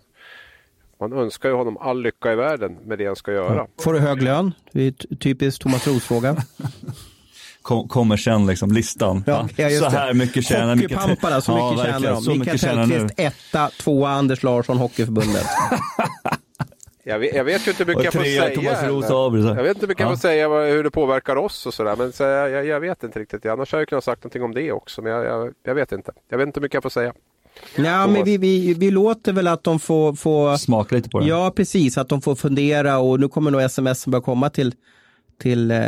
[1.00, 3.68] Man önskar ju honom all lycka i världen med det han ska göra.
[3.82, 4.52] Får du hög lön?
[4.72, 6.36] Det är ty- typiskt Thomas Roos-fråga.
[7.62, 9.24] Kom, kommer sen liksom listan.
[9.28, 9.90] Ja, ja, så det.
[9.92, 12.02] här mycket tjänar Hockeypamparna, så Ja, mycket verkligen.
[12.02, 12.22] tjänar de.
[12.24, 12.94] Så Mikael mycket tjänar nu.
[13.10, 15.46] Tellqvist etta, tvåa Anders Larsson, Hockeyförbundet.
[17.04, 18.56] Jag vet, jag vet ju inte hur mycket jag får säga.
[18.56, 19.56] Thomas här.
[19.56, 20.16] Jag vet inte hur mycket jag Ja.
[20.16, 21.96] får säga hur det påverkar oss och sådär.
[21.96, 23.46] Men så jag, jag, jag vet inte riktigt.
[23.46, 25.02] Annars hade jag kunnat sagt någonting om det också.
[25.02, 26.12] Men jag, jag, jag vet inte.
[26.30, 27.14] Jag vet inte hur mycket jag får säga.
[27.76, 31.26] ja, men vi, vi, vi låter väl att de får, får Smaka lite på det.
[31.26, 31.98] Ja, precis.
[31.98, 34.74] Att de får fundera och nu kommer nog sms som börjar komma till,
[35.42, 35.80] till eh,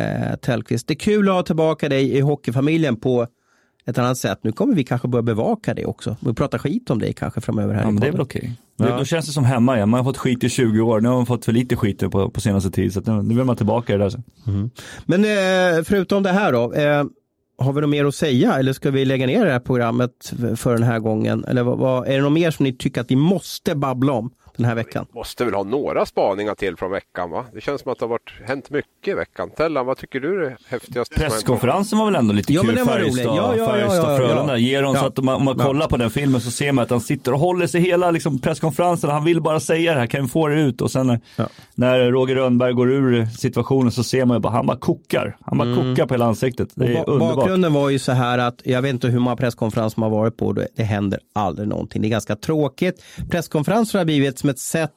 [0.42, 0.88] Tellqvist.
[0.88, 3.28] Det är kul att ha tillbaka dig i hockeyfamiljen på
[3.86, 4.40] ett annat sätt.
[4.42, 6.18] Nu kommer vi kanske börja bevaka det också.
[6.20, 8.52] Vi pratar skit om dig kanske framöver här Ja, i men det är väl okej.
[8.78, 8.90] Ja.
[8.90, 9.90] Då, då känns det som hemma igen.
[9.90, 11.02] Man har fått skit i 20 år.
[11.02, 12.94] Nu har man fått för lite skit nu på, på senaste tid.
[12.94, 14.10] Så att nu, nu vill man tillbaka i det där.
[14.10, 14.24] sen.
[15.06, 16.74] Men eh, förutom det här då.
[16.74, 17.04] Eh,
[17.58, 20.74] har vi något mer att säga eller ska vi lägga ner det här programmet för
[20.74, 21.46] den här gången?
[21.46, 24.32] Eller vad, vad, är det något mer som ni tycker att vi måste babbla om
[24.58, 25.06] den här veckan?
[25.14, 27.46] Måste väl ha några spaningar till från veckan va?
[27.54, 29.50] Det känns som att det har varit, hänt mycket i veckan.
[29.58, 31.16] Tellan, vad tycker du är det häftigaste?
[31.16, 31.34] som har hänt?
[31.34, 32.76] Presskonferensen var väl ändå lite Ja, kul.
[32.76, 32.86] men.
[32.86, 34.18] Färjestad, Ja, ja, Färjestad, ja.
[34.18, 34.58] Frölunda.
[34.58, 35.02] Ger dem Ja.
[35.02, 35.66] så att om man, om man Ja.
[35.66, 38.40] kollar på den filmen så ser man att han sitter och håller sig hela liksom,
[38.40, 39.10] presskonferensen.
[39.10, 40.82] Han vill bara säga det här, kan vi få det ut?
[40.82, 41.48] Och sen när, Ja.
[41.76, 45.38] när Roger Rönnberg går ur situationen så ser man ju bara, han bara kokar.
[45.42, 46.70] Han bara kokar på hela ansiktet.
[46.76, 47.04] Det är Mm.
[47.06, 47.36] Ba- underbart.
[47.36, 50.38] Bakgrunden var ju så här att jag vet inte hur många presskonferenser man har varit
[50.38, 50.54] på.
[50.54, 52.02] Det, det händer aldrig någonting.
[52.02, 53.04] Det är ganska tråkigt.
[53.32, 54.92] Presskonferenser har blivit som ett sätt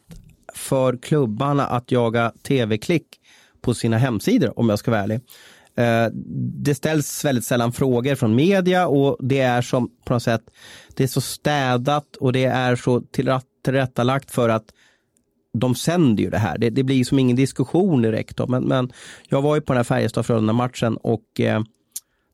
[0.54, 3.06] för klubbarna att jaga tv-klick
[3.60, 5.20] på sina hemsidor om jag ska vara ärlig.
[5.76, 6.06] Eh,
[6.64, 10.42] det ställs väldigt sällan frågor från media och det är som på något sätt,
[10.94, 14.64] det är så städat och det är så tillrättalagt för att
[15.58, 16.58] de sänder ju det här.
[16.58, 18.36] Det, det blir som ingen diskussion direkt.
[18.36, 18.46] Då.
[18.46, 18.92] Men, men
[19.28, 21.62] jag var ju på den här Färjestad-Frölunda-matchen och eh,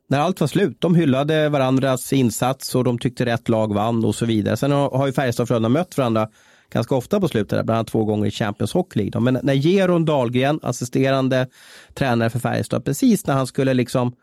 [0.08, 4.14] när allt var slut, de hyllade varandras insats och de tyckte rätt lag vann och
[4.14, 4.56] så vidare.
[4.56, 6.28] Sen har, har ju Färjestad och Frölunda mött varandra
[6.72, 9.20] ganska ofta på slutet, bland annat två gånger i Champions Hockey League.
[9.20, 11.46] Men när Geron Dahlgren, assisterande
[11.94, 14.16] tränare för Färjestad, precis när han skulle liksom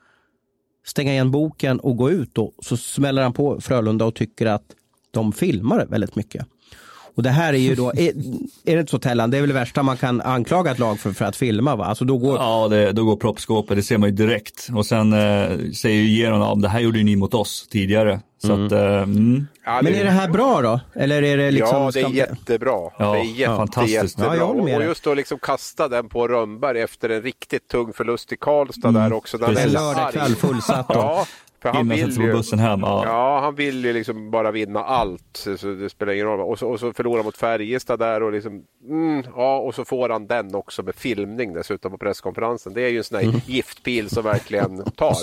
[0.85, 4.63] stänga igen boken och gå ut då, så smäller han på Frölunda och tycker att
[5.11, 6.45] de filmar väldigt mycket.
[7.15, 8.09] Och det här är ju då, är,
[8.65, 10.99] är det inte så Tellan, det är väl det värsta man kan anklaga ett lag
[10.99, 11.85] för, för att filma va?
[11.85, 12.37] Alltså då går...
[12.37, 14.69] Ja, det, då går proppskåpet, det ser man ju direkt.
[14.75, 18.19] Och sen eh, säger ju Geron, ja, det här gjorde ju ni mot oss tidigare.
[18.41, 18.65] Så mm.
[18.65, 19.47] Att, eh, mm.
[19.65, 20.79] ja, Men är det här bra då?
[20.93, 21.81] Eller är det liksom...
[21.81, 22.91] Ja, det är jättebra.
[22.97, 24.19] Ja, det är jätte, fantastiskt.
[24.19, 24.35] jättebra.
[24.35, 28.37] Ja, och just att liksom kasta den på Rönnberg efter en riktigt tung förlust i
[28.37, 29.01] Karlstad mm.
[29.01, 29.37] där också.
[29.37, 30.85] Där en lördagkväll fullsatt.
[30.89, 31.25] ja,
[31.61, 32.79] för han vill ju, bussen hem.
[32.81, 33.03] Ja.
[33.05, 33.39] ja.
[33.43, 35.47] han vill ju liksom bara vinna allt.
[35.57, 36.39] Så det spelar ingen roll.
[36.39, 40.09] Och så, och så förlorar mot Färjestad där och liksom, mm, ja, och så får
[40.09, 42.73] han den också med filmning dessutom på presskonferensen.
[42.73, 43.41] Det är ju en sån här mm.
[43.45, 45.15] giftpil som verkligen tar.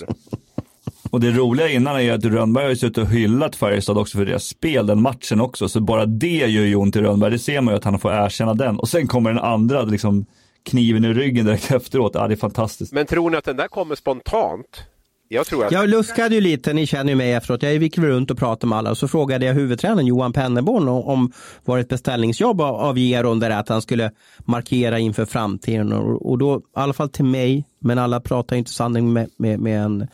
[1.10, 4.24] Och det roliga innan är att Rönnberg har ju suttit och hyllat Färjestad också för
[4.24, 5.68] deras spel den matchen också.
[5.68, 7.30] Så bara det gör ju ont i Rönnberg.
[7.30, 8.78] Det ser man ju att han får erkänna den.
[8.78, 10.26] Och sen kommer den andra liksom
[10.62, 12.12] kniven i ryggen direkt efteråt.
[12.14, 12.92] Ja, det är fantastiskt.
[12.92, 14.86] Men tror ni att den där kommer spontant?
[15.28, 15.72] Jag, tror att...
[15.72, 17.62] jag luskade ju lite, ni känner ju mig efteråt.
[17.62, 21.02] Jag gick runt och pratade med alla och så frågade jag huvudtränaren Johan Penneborn om,
[21.04, 21.32] om
[21.64, 24.10] var ett beställningsjobb av, av Geron där att han skulle
[24.44, 25.92] markera inför framtiden.
[25.92, 29.60] Och, och då, i alla fall till mig, men alla pratar inte sanning med, med,
[29.60, 30.06] med, en,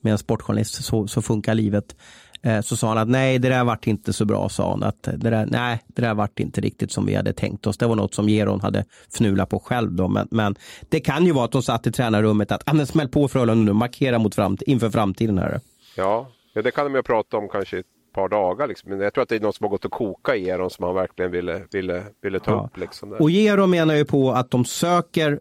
[0.00, 1.94] med en sportjournalist, så, så funkar livet.
[2.42, 4.82] Eh, så sa han att nej, det där vart inte så bra, sa han.
[4.82, 7.78] Att det där, nej, det där vart inte riktigt som vi hade tänkt oss.
[7.78, 9.92] Det var något som Geron hade fnulat på själv.
[9.92, 10.08] Då.
[10.08, 10.54] Men, men
[10.88, 13.72] det kan ju vara att de satt i tränarrummet att ah, smäll på Frölunda nu,
[13.72, 15.38] markera mot framt inför framtiden.
[15.38, 15.60] Här.
[15.96, 18.66] Ja, ja, det kan de ju prata om kanske ett par dagar.
[18.66, 18.90] Liksom.
[18.90, 20.84] Men jag tror att det är något som har gått att koka i Geron som
[20.84, 22.64] han verkligen ville, ville, ville ta ja.
[22.66, 22.80] upp.
[22.80, 25.40] Liksom, Och Geron menar ju på att de söker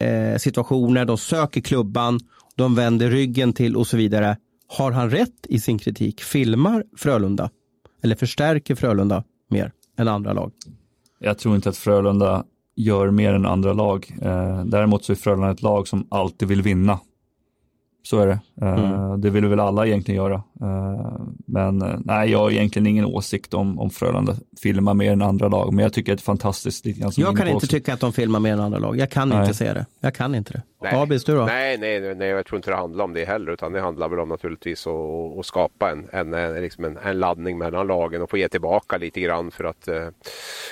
[0.00, 2.20] eh, situationer, de söker klubban,
[2.56, 4.36] de vänder ryggen till och så vidare
[4.68, 6.20] har han rätt i sin kritik?
[6.20, 7.50] Filmar Frölunda
[8.02, 10.52] eller förstärker Frölunda mer än andra lag?
[11.18, 12.44] Jag tror inte att Frölunda
[12.76, 14.16] gör mer än andra lag.
[14.22, 17.00] Eh, däremot så är Frölunda ett lag som alltid vill vinna.
[18.10, 18.38] Så är det.
[18.62, 19.20] Eh, mm.
[19.20, 20.34] Det vill väl alla egentligen göra.
[20.34, 25.22] Eh, men eh, nej, jag har egentligen ingen åsikt om, om Frölunda filmar mer än
[25.22, 25.72] andra lag.
[25.72, 26.84] Men jag tycker det är fantastiskt.
[26.84, 28.96] Lite grann jag kan inte tycka att de filmar mer än andra lag.
[28.96, 29.40] Jag kan nej.
[29.40, 29.86] inte se det.
[30.00, 30.62] Jag kan inte det.
[30.82, 30.94] Nej.
[30.94, 31.44] Abis, du då?
[31.44, 33.52] Nej, nej, nej, jag tror inte det handlar om det heller.
[33.52, 37.18] Utan det handlar väl om naturligtvis att, att skapa en, en, en, liksom en, en
[37.18, 39.88] laddning mellan lagen och få ge tillbaka lite grann för att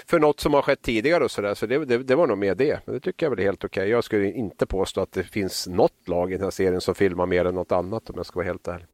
[0.07, 1.55] för något som har skett tidigare och sådär.
[1.55, 2.81] Så det, det, det, var nog med det.
[2.85, 3.81] Men det tycker jag väl är helt okej.
[3.81, 3.91] Okay.
[3.91, 7.26] Jag skulle inte påstå att det finns något lag i den här serien som filmar
[7.27, 8.87] mer än något annat om jag ska vara helt ärlig.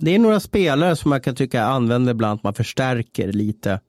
[0.00, 3.80] Det är några spelare som jag kan tycka använder ibland, att man förstärker lite.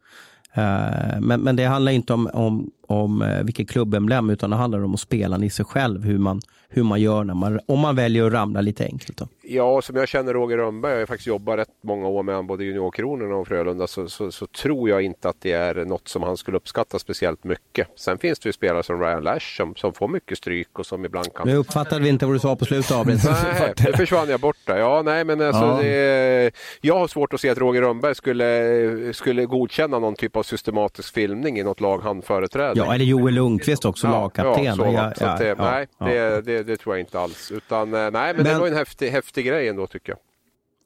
[0.53, 4.83] Eh, men, men det handlar inte om, om, om eh, vilket klubbemblem utan det handlar
[4.83, 7.95] om att spela i sig själv, hur man, hur man gör när man, om man
[7.95, 9.17] väljer att ramla lite enkelt.
[9.17, 9.27] Då.
[9.41, 12.63] Ja, som jag känner Roger Rönnberg, jag har faktiskt jobbat rätt många år med både
[12.63, 16.37] Juniorkronorna och Frölunda, så, så, så, tror jag inte att det är något som han
[16.37, 17.87] skulle uppskatta speciellt mycket.
[17.95, 21.05] Sen finns det ju spelare som Ryan Lash som, som får mycket stryk och som
[21.05, 21.47] ibland kan...
[21.47, 23.05] Nu uppfattade vi inte vad du sa på slutet det.
[23.05, 24.77] nej, nu försvann jag borta.
[24.77, 25.79] Ja, nej, men alltså, ja.
[25.81, 30.43] det, jag har svårt att se att Roger Rönnberg skulle, skulle godkänna någon typ av
[30.43, 32.78] systematisk filmning i något lag han företräder.
[32.85, 34.63] Ja, eller Joel Lundqvist också, ja, lagkapten.
[34.63, 37.51] Ja, ja, så det, nej, det, det, det, tror jag inte alls.
[37.51, 40.19] Utan, eh, nej, men, men det var en häftig, häftig grej ändå tycker jag.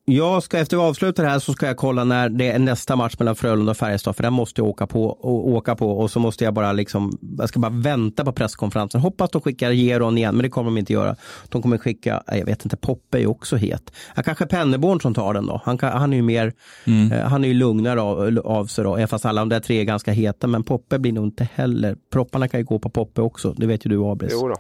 [0.06, 2.96] Jag ska efter vi avslutar det här så ska jag kolla när det är nästa
[2.96, 6.12] match mellan Frölunda och Färjestad för den måste jag åka på och åka på och
[6.12, 9.02] så måste jag bara liksom, jag ska bara vänta på presskonferensen.
[9.02, 11.16] Hoppas de skickar Geron igen, men det kommer de inte göra.
[11.50, 13.92] De kommer skicka, jag vet inte, Poppe är också het.
[14.16, 15.62] Ja, kanske Penneborn som tar den då.
[15.66, 16.54] Han, kan, han är ju mer,
[16.86, 17.12] mm.
[17.12, 19.84] eh, han är ju lugnare av, av sig då, fast alla de där tre är
[19.84, 23.54] ganska heta, men Poppe blir nog inte heller, propparna kan ju gå på Poppe också,
[23.58, 24.32] det vet ju du Abris.
[24.34, 24.56] Jo då.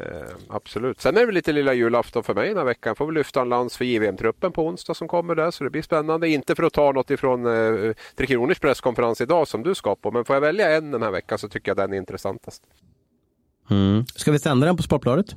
[0.00, 1.00] Eh, absolut.
[1.00, 2.96] Sen är det lite lilla julafton för mig den här veckan.
[2.96, 5.50] Får vi lyfta en lans för JVM-truppen på onsdag som kommer där.
[5.50, 6.28] Så det blir spännande.
[6.28, 10.10] Inte för att ta något ifrån eh, Tre Kronors presskonferens idag som du ska på.
[10.10, 12.62] Men får jag välja en den här veckan så tycker jag den är intressantast.
[13.70, 14.04] Mm.
[14.06, 15.36] Ska vi sända den på Sportbladet?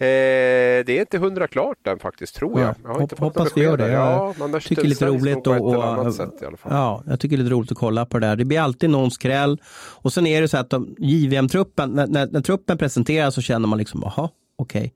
[0.00, 2.74] Eh, det är inte hundra klart än faktiskt, tror jag.
[2.84, 3.92] jag Hopp, hoppas vi gör det.
[3.92, 6.30] Ja, jag tycker lite roligt och, och sätt,
[6.62, 8.36] ja, jag tycker det är lite roligt att kolla på det där.
[8.36, 9.60] Det blir alltid någon skräll.
[10.02, 13.68] Och sen är det så att de, JVM-truppen, när, när, när, truppen presenteras så känner
[13.68, 14.80] man liksom, jaha, okej.
[14.80, 14.90] Okay.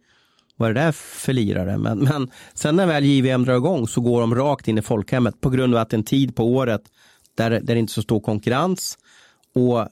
[0.57, 1.78] Vad är det där för lirare?
[1.78, 5.40] Men, men sen när väl JVM drar igång så går de rakt in i folkhemmet
[5.40, 6.82] på grund av att det är en tid på året
[7.36, 8.98] där, där det inte är så stor konkurrens.
[9.55, 9.88] Och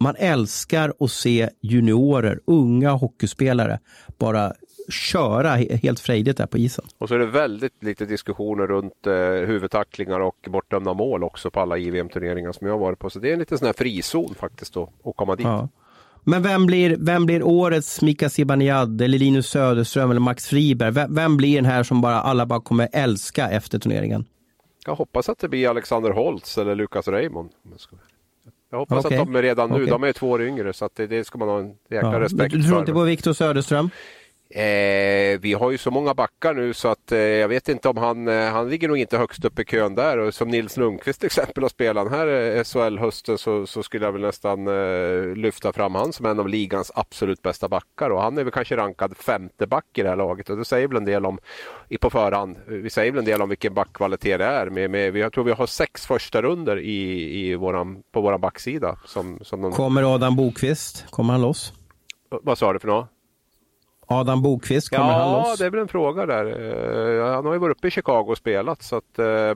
[0.00, 3.78] man älskar att se juniorer, unga hockeyspelare,
[4.18, 4.52] bara
[4.88, 6.84] köra helt frejdigt där på isen.
[6.98, 9.12] Och så är det väldigt lite diskussioner runt eh,
[9.46, 13.10] huvudtacklingar och bortdömda mål också på alla JVM-turneringar som jag har varit på.
[13.10, 15.46] Så det är en liten sån här frizon faktiskt då, att komma dit.
[15.46, 15.68] Ja.
[16.26, 20.90] Men vem blir, vem blir årets Mika Zibanejad eller Linus Söderström eller Max Friberg?
[20.90, 24.24] Vem, vem, blir den här som bara alla bara kommer älska efter turneringen?
[24.86, 27.50] Jag hoppas att det blir Alexander Holtz eller Lukas Raymond.
[28.70, 29.18] Jag hoppas okay.
[29.18, 29.86] att de är redan nu, okay.
[29.86, 32.20] de är två år yngre så att det, det ska man ha en jäkla ja.
[32.20, 32.58] respekt för.
[32.58, 33.90] Du tror inte på Viktor Söderström?
[34.50, 37.96] Eh, vi har ju så många backar nu så att eh, jag vet inte om
[37.96, 40.18] han, eh, han ligger nog inte högst upp i kön där.
[40.18, 44.04] Och som Nils Lundqvist till exempel har spelat den här eh, SHL-hösten så, så, skulle
[44.04, 48.10] jag väl nästan eh, lyfta fram han som en av ligans absolut bästa backar.
[48.10, 50.88] Och han är väl kanske rankad femte back i det här laget och det säger
[50.88, 51.38] väl en del om,
[51.88, 54.70] i på förhand, vi säger väl en del om vilken backkvalitet det är.
[54.70, 58.98] Med, med, jag tror vi har sex första runder i, i våran, på vår backsida.
[59.06, 59.72] Som, som de...
[59.72, 61.72] Kommer Adam Bokvist, kommer han loss?
[62.42, 63.13] Vad sa du för något?
[64.06, 65.46] Adam Bokvist, kommer ja, han loss?
[65.48, 66.44] Ja, det är väl en fråga där.
[66.44, 69.54] Uh, han har ju varit uppe i Chicago och spelat så att uh,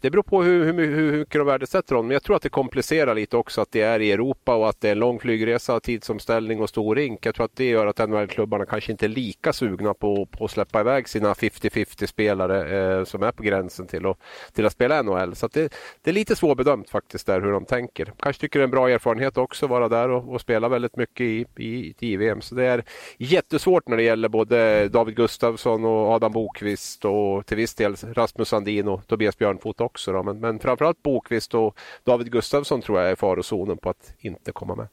[0.00, 2.06] det beror på hur, hur, hur mycket de värdesätter honom.
[2.06, 4.80] Men jag tror att det komplicerar lite också att det är i Europa och att
[4.80, 7.26] det är en lång flygresa, tidsomställning och stor rink.
[7.26, 10.50] Jag tror att det gör att NHL-klubbarna kanske inte är lika sugna på, på att
[10.50, 14.18] släppa iväg sina 50-50 spelare eh, som är på gränsen till, att,
[14.52, 15.34] till att spela NHL.
[15.34, 18.12] Så det, det, är lite svårbedömt faktiskt där hur de tänker.
[18.18, 20.96] Kanske tycker det är en bra erfarenhet också att vara där och, och spela väldigt
[20.96, 22.40] mycket i, i, i VM.
[22.40, 22.84] Så det är
[23.18, 28.48] jättesvårt när det gäller både David Gustafsson och Adam Bokvist och till viss del Rasmus
[28.48, 30.12] Sandin och Tobias Björn Björnfot också.
[30.12, 30.22] Då.
[30.22, 34.74] Men, men framförallt Bokvist och David Gustafsson tror jag är farozonen på att inte komma
[34.74, 34.88] med.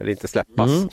[0.00, 0.70] Eller inte släppas.
[0.70, 0.88] Mm.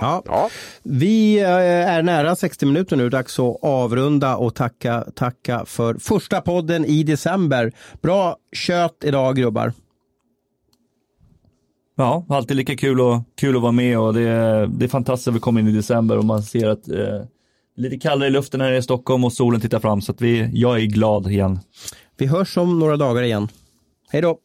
[0.00, 0.22] Ja.
[0.26, 0.50] ja.
[0.82, 1.48] Vi eh,
[1.94, 7.02] är nära 60 minuter nu, dags att avrunda och tacka, tacka för första podden i
[7.02, 7.72] december.
[8.02, 9.72] Bra kött idag grubbar.
[11.96, 15.28] Ja, alltid lika kul, och, kul att vara med och det, är, det är fantastiskt
[15.28, 17.22] att vi kommer in i december och man ser att eh,
[17.78, 20.80] lite kallare i luften här i Stockholm och solen tittar fram så att vi, jag
[20.80, 21.58] är glad igen.
[22.16, 23.48] Vi hörs om några dagar igen.
[24.08, 24.38] Hej då!